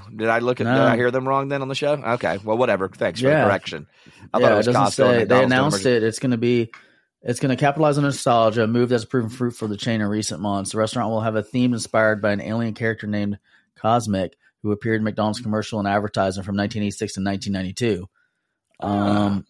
Costco. 0.00 0.16
Did 0.16 0.28
I 0.28 0.38
look 0.40 0.60
at? 0.60 0.64
Did 0.64 0.72
I 0.72 0.96
hear 0.96 1.12
them 1.12 1.28
wrong 1.28 1.46
then 1.48 1.62
on 1.62 1.68
the 1.68 1.74
show? 1.76 1.92
Okay, 1.92 2.38
well, 2.42 2.56
whatever. 2.56 2.88
Thanks 2.88 3.20
for 3.20 3.28
Yeah. 3.28 3.42
the 3.42 3.46
correction. 3.50 3.86
I 4.34 4.38
yeah, 4.40 4.46
thought 4.46 4.52
it 4.52 4.56
was 4.56 4.66
doesn't 4.66 4.82
Costco. 4.82 5.18
say. 5.18 5.24
They 5.26 5.44
announced 5.44 5.86
it. 5.86 6.02
It's 6.02 6.18
going 6.18 6.32
to 6.32 6.38
be. 6.38 6.72
It's 7.24 7.38
going 7.38 7.56
to 7.56 7.60
capitalize 7.60 7.98
on 7.98 8.02
nostalgia, 8.04 8.64
a 8.64 8.66
move 8.66 8.88
that's 8.88 9.04
proven 9.04 9.30
fruit 9.30 9.52
for 9.52 9.68
the 9.68 9.76
chain 9.76 10.00
in 10.00 10.08
recent 10.08 10.40
months. 10.40 10.72
The 10.72 10.78
restaurant 10.78 11.10
will 11.10 11.20
have 11.20 11.36
a 11.36 11.42
theme 11.44 11.72
inspired 11.72 12.20
by 12.20 12.32
an 12.32 12.40
alien 12.40 12.74
character 12.74 13.06
named 13.06 13.38
CosMc, 13.80 14.30
who 14.64 14.72
appeared 14.72 14.96
in 15.00 15.04
McDonald's 15.04 15.40
commercial 15.40 15.78
and 15.78 15.86
advertising 15.86 16.42
from 16.42 16.56
1986 16.56 17.12
to 17.14 17.20
1992. 17.20 18.08
Um, 18.80 19.44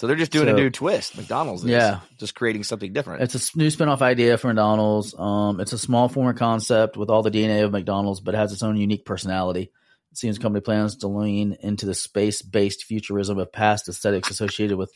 So 0.00 0.06
they're 0.06 0.16
just 0.16 0.32
doing 0.32 0.48
a 0.48 0.54
new 0.54 0.70
twist. 0.70 1.14
McDonald's, 1.18 1.62
is 1.62 1.68
Yeah. 1.68 2.00
just 2.16 2.34
creating 2.34 2.64
something 2.64 2.90
different. 2.94 3.20
it's 3.22 3.54
a 3.54 3.58
new 3.58 3.68
spin-off 3.68 4.00
idea 4.00 4.38
for 4.38 4.46
McDonald's. 4.46 5.14
Um, 5.18 5.60
it's 5.60 5.74
a 5.74 5.78
small 5.78 6.08
former 6.08 6.32
concept 6.32 6.96
with 6.96 7.10
all 7.10 7.22
the 7.22 7.30
DNA 7.30 7.62
of 7.66 7.70
McDonald's, 7.70 8.20
but 8.20 8.34
has 8.34 8.50
its 8.50 8.62
own 8.62 8.78
unique 8.78 9.04
personality. 9.04 9.70
It 10.10 10.16
seems 10.16 10.38
the 10.38 10.42
company 10.42 10.62
plans 10.62 10.96
to 10.96 11.08
lean 11.08 11.54
into 11.60 11.84
the 11.84 11.92
space-based 11.92 12.84
futurism 12.84 13.38
of 13.38 13.52
past 13.52 13.90
aesthetics 13.90 14.30
associated 14.30 14.78
with 14.78 14.90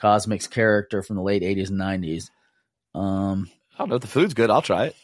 CosMc's 0.00 0.46
character 0.46 1.02
from 1.02 1.16
the 1.16 1.22
late 1.22 1.42
80s 1.42 1.68
and 1.68 1.78
90s. 1.78 2.30
Um, 2.98 3.50
I 3.74 3.78
don't 3.80 3.90
know 3.90 3.96
if 3.96 4.00
the 4.00 4.08
food's 4.08 4.32
good. 4.32 4.48
I'll 4.48 4.62
try 4.62 4.86
it. 4.86 4.96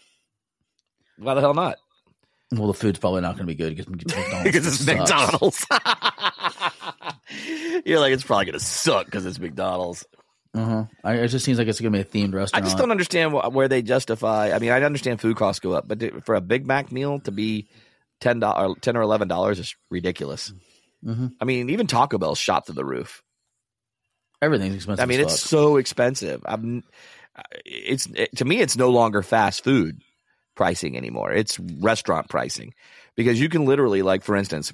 Why 1.18 1.34
the 1.34 1.42
hell 1.42 1.52
not? 1.52 1.76
well, 2.52 2.68
the 2.68 2.74
food's 2.74 2.98
probably 2.98 3.20
not 3.20 3.36
going 3.36 3.46
to 3.46 3.52
be 3.52 3.54
good 3.54 3.76
because 3.76 3.86
McDonald's 3.86 4.42
because 4.44 4.66
it's. 4.66 4.86
McDonald's. 4.86 5.66
You're 7.84 8.00
like, 8.00 8.12
it's 8.12 8.22
probably 8.24 8.46
going 8.46 8.58
to 8.58 8.64
suck 8.64 9.06
because 9.06 9.26
it's 9.26 9.38
McDonald's. 9.38 10.04
Uh-huh. 10.54 10.84
I, 11.02 11.14
it 11.14 11.28
just 11.28 11.44
seems 11.44 11.58
like 11.58 11.66
it's 11.68 11.80
going 11.80 11.92
to 11.92 11.98
be 11.98 12.02
a 12.02 12.04
themed 12.26 12.34
restaurant. 12.34 12.62
I 12.62 12.66
just 12.66 12.76
don't 12.76 12.90
understand 12.90 13.32
wh- 13.32 13.52
where 13.52 13.68
they 13.68 13.80
justify. 13.82 14.52
I 14.52 14.58
mean, 14.58 14.70
I 14.70 14.82
understand 14.82 15.20
food 15.20 15.36
costs 15.36 15.60
go 15.60 15.72
up, 15.72 15.88
but 15.88 16.00
to- 16.00 16.20
for 16.20 16.34
a 16.34 16.40
Big 16.42 16.66
Mac 16.66 16.92
meal 16.92 17.20
to 17.20 17.30
be 17.30 17.68
ten 18.20 18.38
dollars, 18.40 18.76
ten 18.82 18.96
or 18.96 19.00
eleven 19.02 19.28
dollars 19.28 19.58
is 19.58 19.74
ridiculous. 19.90 20.52
Mhm. 21.04 21.32
I 21.40 21.44
mean, 21.46 21.70
even 21.70 21.86
Taco 21.86 22.18
Bell 22.18 22.34
shot 22.34 22.66
through 22.66 22.74
the 22.76 22.84
roof. 22.84 23.22
Everything's 24.42 24.74
expensive. 24.76 25.02
I 25.02 25.06
mean, 25.06 25.20
it's 25.20 25.40
so 25.40 25.76
expensive. 25.76 26.42
I'm, 26.44 26.82
it's 27.64 28.06
it, 28.06 28.36
to 28.36 28.44
me, 28.44 28.60
it's 28.60 28.76
no 28.76 28.90
longer 28.90 29.22
fast 29.22 29.64
food 29.64 30.02
pricing 30.54 30.96
anymore. 30.96 31.32
It's 31.32 31.58
restaurant 31.58 32.28
pricing 32.28 32.74
because 33.16 33.40
you 33.40 33.48
can 33.48 33.64
literally, 33.64 34.02
like, 34.02 34.22
for 34.22 34.36
instance, 34.36 34.72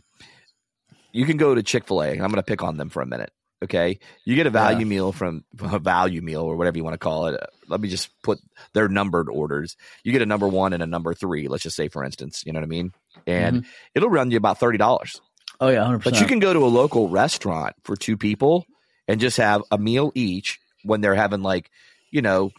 you 1.13 1.25
can 1.27 1.37
go 1.37 1.55
to 1.55 1.63
Chick 1.63 1.87
Fil 1.87 2.03
A. 2.03 2.11
I'm 2.11 2.19
going 2.19 2.35
to 2.35 2.43
pick 2.43 2.63
on 2.63 2.77
them 2.77 2.89
for 2.89 3.03
a 3.03 3.07
minute. 3.07 3.31
Okay, 3.63 3.99
you 4.25 4.37
get 4.37 4.47
a 4.47 4.51
value 4.51 4.87
Yeah. 4.87 4.91
meal 4.91 5.13
from 5.13 5.45
a 5.61 5.81
value 5.81 6.23
meal 6.23 6.43
or 6.43 6.57
whatever 6.57 6.77
you 6.77 6.85
want 6.85 6.95
to 6.95 6.99
call 6.99 7.27
it. 7.27 7.41
Let 7.67 7.81
me 7.81 7.89
just 7.89 8.11
put 8.23 8.39
their 8.73 8.89
numbered 8.89 9.29
orders. 9.29 9.77
You 10.05 10.13
get 10.13 10.23
a 10.23 10.27
number 10.27 10.47
one 10.47 10.73
and 10.73 10.83
a 10.83 10.87
number 10.87 11.13
three. 11.13 11.49
Let's 11.49 11.65
just 11.65 11.75
say, 11.77 11.89
for 11.89 12.05
instance, 12.05 12.45
you 12.47 12.53
know 12.53 12.61
what 12.61 12.65
I 12.67 12.69
mean, 12.69 12.93
and 13.27 13.63
mm-hmm. 13.63 13.71
it'll 13.97 14.11
run 14.11 14.31
you 14.31 14.37
about 14.37 14.59
thirty 14.61 14.79
dollars. 14.79 15.21
oh 15.61 15.69
yeah, 15.69 15.85
hundred 15.85 16.05
But 16.05 16.21
you 16.21 16.27
can 16.27 16.39
go 16.39 16.53
to 16.53 16.65
a 16.65 16.71
local 16.71 17.09
restaurant 17.09 17.75
for 17.83 17.97
two 17.97 18.17
people 18.17 18.65
and 19.09 19.21
just 19.21 19.39
have 19.39 19.63
a 19.73 19.79
meal 19.79 20.13
each 20.15 20.61
when 20.85 21.01
they're 21.01 21.17
having 21.17 21.43
like, 21.43 21.69
you 22.13 22.23
know, 22.23 22.53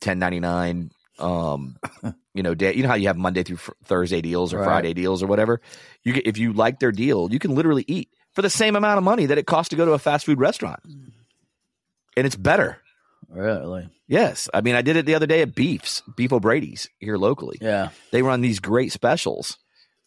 ten 0.00 0.20
ninety 0.20 0.38
nine. 0.38 0.90
Um, 1.18 1.78
you 2.34 2.42
know, 2.42 2.54
day. 2.54 2.74
You 2.74 2.82
know 2.82 2.88
how 2.90 2.94
you 2.94 3.06
have 3.08 3.16
Monday 3.16 3.42
through 3.42 3.56
fr- 3.56 3.72
Thursday 3.84 4.20
deals 4.20 4.52
or 4.52 4.58
Right. 4.58 4.64
Friday 4.66 4.94
deals 4.94 5.22
or 5.22 5.26
whatever. 5.26 5.60
You 6.02 6.12
get, 6.12 6.26
if 6.26 6.36
you 6.38 6.52
like 6.52 6.78
their 6.80 6.92
deal, 6.92 7.28
you 7.32 7.38
can 7.38 7.54
literally 7.54 7.84
eat 7.88 8.10
for 8.34 8.42
the 8.42 8.50
same 8.50 8.76
amount 8.76 8.98
of 8.98 9.04
money 9.04 9.26
that 9.26 9.38
it 9.38 9.46
costs 9.46 9.70
to 9.70 9.76
go 9.76 9.84
to 9.86 9.92
a 9.92 9.98
fast 9.98 10.26
food 10.26 10.38
restaurant, 10.38 10.80
and 10.84 12.26
it's 12.26 12.36
better. 12.36 12.78
really. 13.28 13.88
Yes, 14.08 14.48
I 14.54 14.60
mean 14.60 14.74
I 14.76 14.82
did 14.82 14.96
it 14.96 15.04
the 15.06 15.14
other 15.16 15.26
day 15.26 15.42
at 15.42 15.54
Beefs, 15.54 16.02
Beef 16.16 16.32
O'Brady's 16.32 16.88
here 17.00 17.16
locally 17.16 17.58
Yeah. 17.60 17.88
they 18.12 18.22
run 18.22 18.40
these 18.40 18.60
great 18.60 18.92
specials, 18.92 19.58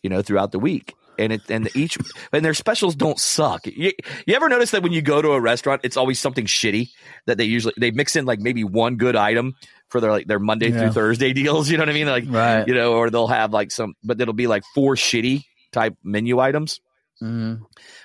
you 0.04 0.10
know, 0.10 0.22
throughout 0.22 0.52
the 0.54 0.60
week. 0.60 0.93
And 1.19 1.34
it 1.34 1.41
and 1.49 1.69
each 1.75 1.97
and 2.34 2.43
their 2.43 2.53
specials 2.55 2.95
don't 2.95 3.19
suck. 3.19 3.67
You, 3.67 3.91
you 4.25 4.34
ever 4.36 4.49
notice 4.49 4.71
that 4.71 4.82
when 4.82 4.91
you 4.93 5.01
go 5.01 5.21
to 5.21 5.32
a 5.34 5.39
restaurant, 5.41 5.82
it's 5.84 5.97
always 5.97 6.19
something 6.19 6.45
shitty 6.45 6.89
that 7.27 7.38
they 7.38 7.43
usually 7.43 7.73
they 7.77 7.91
mix 7.91 8.15
in 8.15 8.25
like 8.25 8.39
maybe 8.39 8.63
one 8.63 8.95
good 8.95 9.15
item 9.15 9.55
for 9.89 9.99
their 10.01 10.12
like 10.12 10.27
their 10.27 10.39
Monday 10.39 10.69
Yeah. 10.69 10.79
through 10.79 10.91
Thursday 10.93 11.34
deals. 11.41 11.69
You 11.69 11.77
know 11.77 11.84
what 11.84 11.89
I 11.89 11.93
mean? 11.93 12.08
Like 12.08 12.23
Right. 12.27 12.67
you 12.67 12.73
know, 12.73 12.93
or 12.93 13.10
they'll 13.10 13.27
have 13.27 13.51
like 13.53 13.69
some, 13.71 13.93
but 14.03 14.19
it'll 14.21 14.34
be 14.34 14.47
like 14.47 14.63
four 14.73 14.95
shitty 14.95 15.43
type 15.71 15.95
menu 16.03 16.39
items. 16.39 16.79
Mhm. 17.21 17.60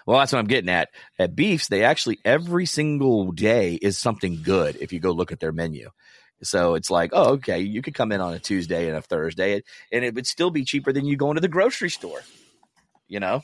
Well, 0.07 0.19
that's 0.19 0.33
what 0.33 0.41
I'm 0.41 0.47
getting 0.49 0.69
at. 0.71 0.89
At 1.21 1.37
Beefs, 1.37 1.69
they 1.69 1.85
actually 1.85 2.19
every 2.25 2.67
single 2.67 3.31
day 3.31 3.75
is 3.81 3.97
something 3.97 4.43
good 4.43 4.77
if 4.81 4.93
you 4.93 4.99
go 4.99 5.13
look 5.13 5.31
at 5.31 5.39
their 5.39 5.53
menu. 5.53 5.91
So 6.43 6.75
it's 6.75 6.91
like, 6.91 7.11
oh, 7.15 7.35
okay, 7.35 7.61
you 7.61 7.81
could 7.81 7.95
come 7.95 8.11
in 8.13 8.21
on 8.21 8.35
a 8.35 8.39
Tuesday 8.41 8.89
and 8.89 8.97
a 8.97 9.01
Thursday, 9.03 9.63
and 9.93 10.05
it 10.05 10.15
would 10.15 10.27
still 10.27 10.51
be 10.51 10.65
cheaper 10.65 10.93
than 10.93 11.07
you 11.07 11.17
going 11.17 11.37
to 11.37 11.41
the 11.41 11.49
grocery 11.49 11.89
store. 11.91 12.21
You 13.09 13.21
know. 13.21 13.43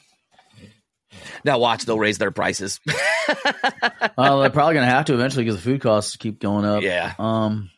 Now 1.45 1.59
watch, 1.59 1.85
they'll 1.85 1.99
raise 1.99 2.19
their 2.19 2.31
prices. 2.31 2.81
well, 4.17 4.41
they're 4.41 4.51
probably 4.51 4.75
going 4.75 4.87
to 4.87 4.95
have 4.95 5.07
to 5.07 5.15
eventually 5.15 5.45
because 5.45 5.57
the 5.57 5.63
food 5.63 5.81
costs 5.81 6.17
keep 6.17 6.39
going 6.41 6.65
up. 6.65 6.83
yeah, 6.83 7.15
Um, 7.19 7.71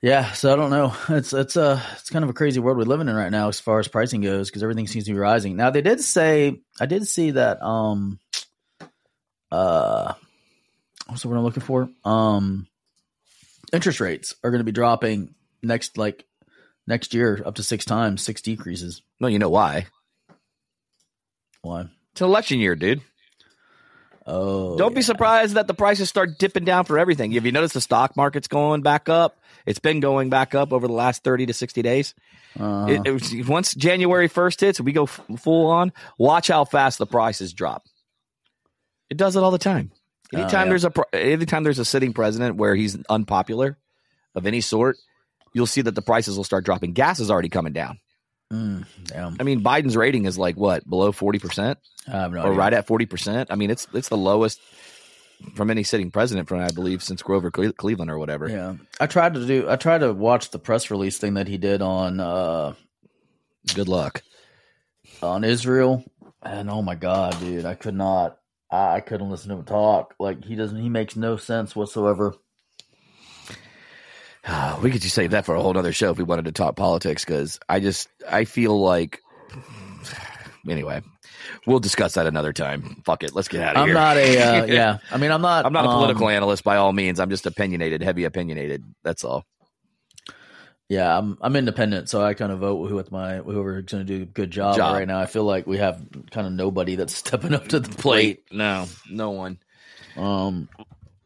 Yeah, 0.00 0.32
so 0.32 0.52
I 0.52 0.56
don't 0.56 0.70
know. 0.70 0.94
It's 1.08 1.32
it's 1.32 1.56
a 1.56 1.82
it's 1.94 2.10
kind 2.10 2.24
of 2.24 2.30
a 2.30 2.34
crazy 2.34 2.60
world 2.60 2.78
we're 2.78 2.84
living 2.84 3.08
in 3.08 3.16
right 3.16 3.32
now 3.32 3.48
as 3.48 3.58
far 3.58 3.80
as 3.80 3.88
pricing 3.88 4.20
goes 4.20 4.48
because 4.48 4.62
everything 4.62 4.86
seems 4.86 5.06
to 5.06 5.12
be 5.12 5.18
rising. 5.18 5.56
Now 5.56 5.70
they 5.70 5.82
did 5.82 6.00
say 6.00 6.60
I 6.80 6.86
did 6.86 7.06
see 7.06 7.32
that 7.32 7.60
um 7.62 8.20
uh 9.50 10.14
what's 11.06 11.22
the 11.22 11.28
word 11.28 11.36
I'm 11.38 11.44
looking 11.44 11.62
for? 11.62 11.90
Um 12.04 12.68
interest 13.72 14.00
rates 14.00 14.34
are 14.44 14.50
going 14.50 14.60
to 14.60 14.64
be 14.64 14.72
dropping 14.72 15.34
next 15.62 15.98
like 15.98 16.24
next 16.88 17.14
year 17.14 17.40
up 17.46 17.54
to 17.56 17.62
six 17.62 17.84
times, 17.84 18.22
six 18.22 18.42
decreases. 18.42 19.02
No, 19.20 19.28
you 19.28 19.38
know 19.38 19.50
why? 19.50 19.86
Why? 21.62 21.88
It's 22.12 22.20
an 22.20 22.26
election 22.26 22.58
year, 22.58 22.74
dude. 22.74 23.02
Oh, 24.26 24.76
Don't 24.76 24.94
be 24.94 25.00
surprised 25.00 25.54
that 25.54 25.68
the 25.68 25.74
prices 25.74 26.08
start 26.10 26.38
dipping 26.38 26.64
down 26.64 26.84
for 26.84 26.98
everything. 26.98 27.32
Have 27.32 27.46
you 27.46 27.52
noticed 27.52 27.72
the 27.72 27.80
stock 27.80 28.14
market's 28.14 28.48
going 28.48 28.82
back 28.82 29.08
up? 29.08 29.38
It's 29.64 29.78
been 29.78 30.00
going 30.00 30.28
back 30.28 30.54
up 30.54 30.72
over 30.72 30.86
the 30.86 30.92
last 30.92 31.24
30 31.24 31.46
to 31.46 31.54
60 31.54 31.80
days. 31.80 32.14
Uh, 32.58 32.86
It, 32.90 33.06
it 33.06 33.10
was, 33.12 33.34
once 33.48 33.74
January 33.74 34.28
1st 34.28 34.60
hits, 34.60 34.80
we 34.82 34.92
go 34.92 35.04
f- 35.04 35.20
full 35.38 35.70
on. 35.70 35.92
Watch 36.18 36.48
how 36.48 36.66
fast 36.66 36.98
the 36.98 37.06
prices 37.06 37.54
drop. 37.54 37.84
It 39.08 39.16
does 39.16 39.34
it 39.34 39.42
all 39.42 39.50
the 39.50 39.56
time. 39.56 39.92
Anytime 40.34 40.66
yeah. 40.66 40.70
there's 40.72 40.84
a 40.84 40.92
anytime 41.14 41.64
there's 41.64 41.78
a 41.78 41.84
sitting 41.86 42.12
president 42.12 42.56
where 42.56 42.74
he's 42.74 42.98
unpopular 43.08 43.78
of 44.34 44.46
any 44.46 44.60
sort, 44.60 44.98
you'll 45.52 45.66
see 45.66 45.82
that 45.82 45.94
the 45.94 46.02
prices 46.02 46.36
will 46.36 46.44
start 46.44 46.64
dropping. 46.64 46.92
Gas 46.92 47.20
is 47.20 47.30
already 47.30 47.48
coming 47.48 47.72
down. 47.72 47.98
mm, 48.52 48.84
damn. 49.04 49.36
I 49.38 49.42
mean, 49.42 49.62
Biden's 49.62 49.96
rating 49.96 50.24
is 50.24 50.38
like 50.38 50.56
what 50.56 50.88
below 50.88 51.12
40 51.12 51.38
percent 51.38 51.78
no 52.06 52.24
or 52.24 52.28
idea. 52.28 52.50
right 52.52 52.72
at 52.74 52.86
40 52.86 53.06
percent. 53.06 53.50
I 53.52 53.54
mean, 53.56 53.70
it's 53.70 53.86
it's 53.92 54.08
the 54.08 54.16
lowest 54.16 54.60
from 55.54 55.70
any 55.70 55.82
sitting 55.84 56.10
president 56.10 56.48
from 56.48 56.60
I 56.60 56.70
believe 56.70 57.02
since 57.02 57.22
Grover 57.22 57.50
Cle- 57.50 57.72
Cleveland 57.72 58.10
or 58.10 58.18
whatever. 58.18 58.48
Yeah, 58.48 58.74
I 59.00 59.06
tried 59.06 59.34
to 59.34 59.46
do. 59.46 59.68
I 59.68 59.76
tried 59.76 59.98
to 59.98 60.12
watch 60.12 60.50
the 60.50 60.58
press 60.58 60.90
release 60.90 61.18
thing 61.18 61.34
that 61.34 61.46
he 61.48 61.58
did 61.58 61.82
on 61.82 62.18
uh 62.20 62.74
Good 63.74 63.88
luck. 63.88 64.22
on 65.22 65.44
Israel, 65.44 66.04
and 66.42 66.70
oh 66.70 66.80
my 66.82 66.94
god, 66.94 67.38
dude, 67.40 67.66
I 67.66 67.74
could 67.74 67.94
not. 67.94 68.38
I, 68.70 68.96
I 68.96 69.00
couldn't 69.00 69.30
listen 69.30 69.50
to 69.50 69.56
him 69.56 69.64
talk. 69.64 70.14
Like 70.18 70.44
he 70.44 70.54
doesn't. 70.56 70.80
He 70.80 70.88
makes 70.88 71.16
no 71.16 71.36
sense 71.36 71.76
whatsoever. 71.76 72.34
We 74.82 74.90
could 74.90 75.02
just 75.02 75.14
save 75.14 75.32
that 75.32 75.44
for 75.46 75.54
a 75.54 75.62
whole 75.62 75.76
other 75.76 75.92
show 75.92 76.10
if 76.10 76.18
we 76.18 76.24
wanted 76.24 76.46
to 76.46 76.52
talk 76.52 76.76
politics 76.76 77.24
because 77.24 77.58
I 77.68 77.80
just 77.80 78.08
I 78.28 78.44
feel 78.44 78.78
like 78.80 79.20
anyway 80.68 81.02
we'll 81.66 81.80
discuss 81.80 82.14
that 82.14 82.26
another 82.26 82.52
time. 82.52 83.02
Fuck 83.04 83.22
it, 83.22 83.34
let's 83.34 83.48
get 83.48 83.62
out 83.62 83.76
of 83.76 83.86
here. 83.86 83.96
I'm 83.96 84.02
not 84.02 84.16
a. 84.16 84.38
Uh, 84.38 84.64
yeah, 84.66 84.98
I 85.10 85.18
mean, 85.18 85.30
I'm 85.30 85.42
not. 85.42 85.66
I'm 85.66 85.72
not 85.72 85.84
a 85.84 85.88
um, 85.88 85.94
political 85.94 86.28
analyst 86.28 86.64
by 86.64 86.76
all 86.76 86.92
means. 86.92 87.20
I'm 87.20 87.30
just 87.30 87.46
opinionated, 87.46 88.02
heavy 88.02 88.24
opinionated. 88.24 88.84
That's 89.02 89.24
all. 89.24 89.44
Yeah, 90.88 91.16
I'm. 91.16 91.36
I'm 91.40 91.54
independent, 91.56 92.08
so 92.08 92.22
I 92.22 92.34
kind 92.34 92.50
of 92.50 92.60
vote 92.60 92.88
who 92.88 92.96
with 92.96 93.12
my 93.12 93.36
whoever's 93.36 93.84
going 93.84 94.06
to 94.06 94.16
do 94.18 94.22
a 94.22 94.26
good 94.26 94.50
job. 94.50 94.76
Job. 94.76 94.94
Right 94.94 95.06
now, 95.06 95.20
I 95.20 95.26
feel 95.26 95.44
like 95.44 95.66
we 95.66 95.78
have 95.78 96.02
kind 96.30 96.46
of 96.46 96.52
nobody 96.52 96.96
that's 96.96 97.14
stepping 97.16 97.54
up 97.54 97.68
to 97.68 97.80
the 97.80 97.90
plate. 97.90 98.44
No, 98.50 98.86
no 99.10 99.30
one. 99.30 99.58
Um, 100.16 100.68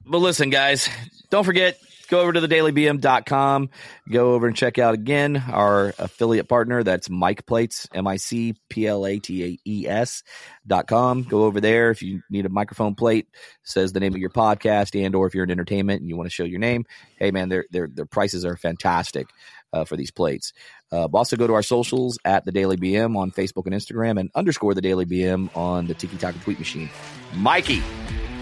But 0.04 0.18
listen, 0.18 0.50
guys, 0.50 0.88
don't 1.30 1.44
forget, 1.44 1.78
go 2.12 2.20
over 2.20 2.32
to 2.32 2.40
the 2.40 2.48
dailybm.com. 2.48 3.70
Go 4.10 4.34
over 4.34 4.46
and 4.46 4.54
check 4.54 4.78
out 4.78 4.92
again 4.92 5.42
our 5.50 5.94
affiliate 5.98 6.46
partner. 6.46 6.82
That's 6.82 7.08
Mike 7.08 7.46
Plates, 7.46 7.88
M 7.94 8.06
I 8.06 8.16
C 8.16 8.54
P 8.68 8.86
L 8.86 9.06
A 9.06 9.18
T 9.18 9.44
A 9.44 9.58
E 9.66 9.88
S 9.88 10.22
dot 10.66 10.86
com. 10.86 11.22
Go 11.22 11.44
over 11.44 11.58
there 11.60 11.90
if 11.90 12.02
you 12.02 12.22
need 12.28 12.44
a 12.44 12.50
microphone 12.50 12.94
plate, 12.94 13.28
says 13.62 13.92
the 13.92 14.00
name 14.00 14.12
of 14.12 14.20
your 14.20 14.30
podcast, 14.30 14.94
and 15.02 15.14
or 15.14 15.26
if 15.26 15.34
you're 15.34 15.44
in 15.44 15.50
entertainment 15.50 16.02
and 16.02 16.08
you 16.10 16.16
want 16.16 16.26
to 16.26 16.34
show 16.34 16.44
your 16.44 16.60
name. 16.60 16.84
Hey, 17.16 17.30
man, 17.30 17.48
their 17.48 17.64
their 17.70 17.88
their 17.88 18.06
prices 18.06 18.44
are 18.44 18.58
fantastic 18.58 19.28
uh, 19.72 19.84
for 19.84 19.96
these 19.96 20.10
plates. 20.10 20.52
Uh, 20.92 21.08
also 21.14 21.36
go 21.36 21.46
to 21.46 21.54
our 21.54 21.62
socials 21.62 22.18
at 22.26 22.44
the 22.44 22.52
Daily 22.52 22.76
BM 22.76 23.16
on 23.16 23.30
Facebook 23.30 23.64
and 23.64 23.74
Instagram, 23.74 24.20
and 24.20 24.30
underscore 24.34 24.74
the 24.74 24.82
Daily 24.82 25.06
BM 25.06 25.56
on 25.56 25.86
the 25.86 25.94
Tiki 25.94 26.18
Taka 26.18 26.38
Tweet 26.40 26.58
Machine. 26.58 26.90
Mikey, 27.34 27.82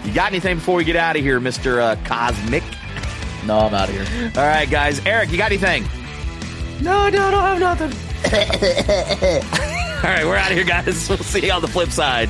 you 0.03 0.13
got 0.13 0.29
anything 0.29 0.57
before 0.57 0.75
we 0.75 0.83
get 0.83 0.97
out 0.97 1.15
of 1.15 1.21
here, 1.21 1.39
Mister 1.39 1.79
uh, 1.79 1.95
Cosmic? 2.03 2.63
No, 3.45 3.59
I'm 3.59 3.73
out 3.73 3.89
of 3.89 3.95
here. 3.95 4.31
All 4.35 4.47
right, 4.47 4.69
guys. 4.69 5.03
Eric, 5.05 5.31
you 5.31 5.37
got 5.37 5.51
anything? 5.51 5.83
No, 6.81 7.09
no, 7.09 7.27
I 7.27 7.31
don't 7.31 7.43
have 7.43 7.59
nothing. 7.59 7.91
All 10.03 10.09
right, 10.09 10.25
we're 10.25 10.35
out 10.35 10.51
of 10.51 10.57
here, 10.57 10.65
guys. 10.65 11.09
We'll 11.09 11.17
see 11.19 11.45
you 11.45 11.51
on 11.51 11.61
the 11.61 11.67
flip 11.67 11.89
side. 11.89 12.29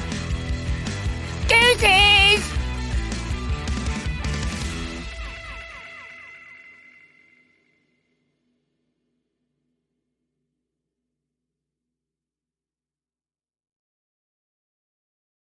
Deuces! 1.47 2.43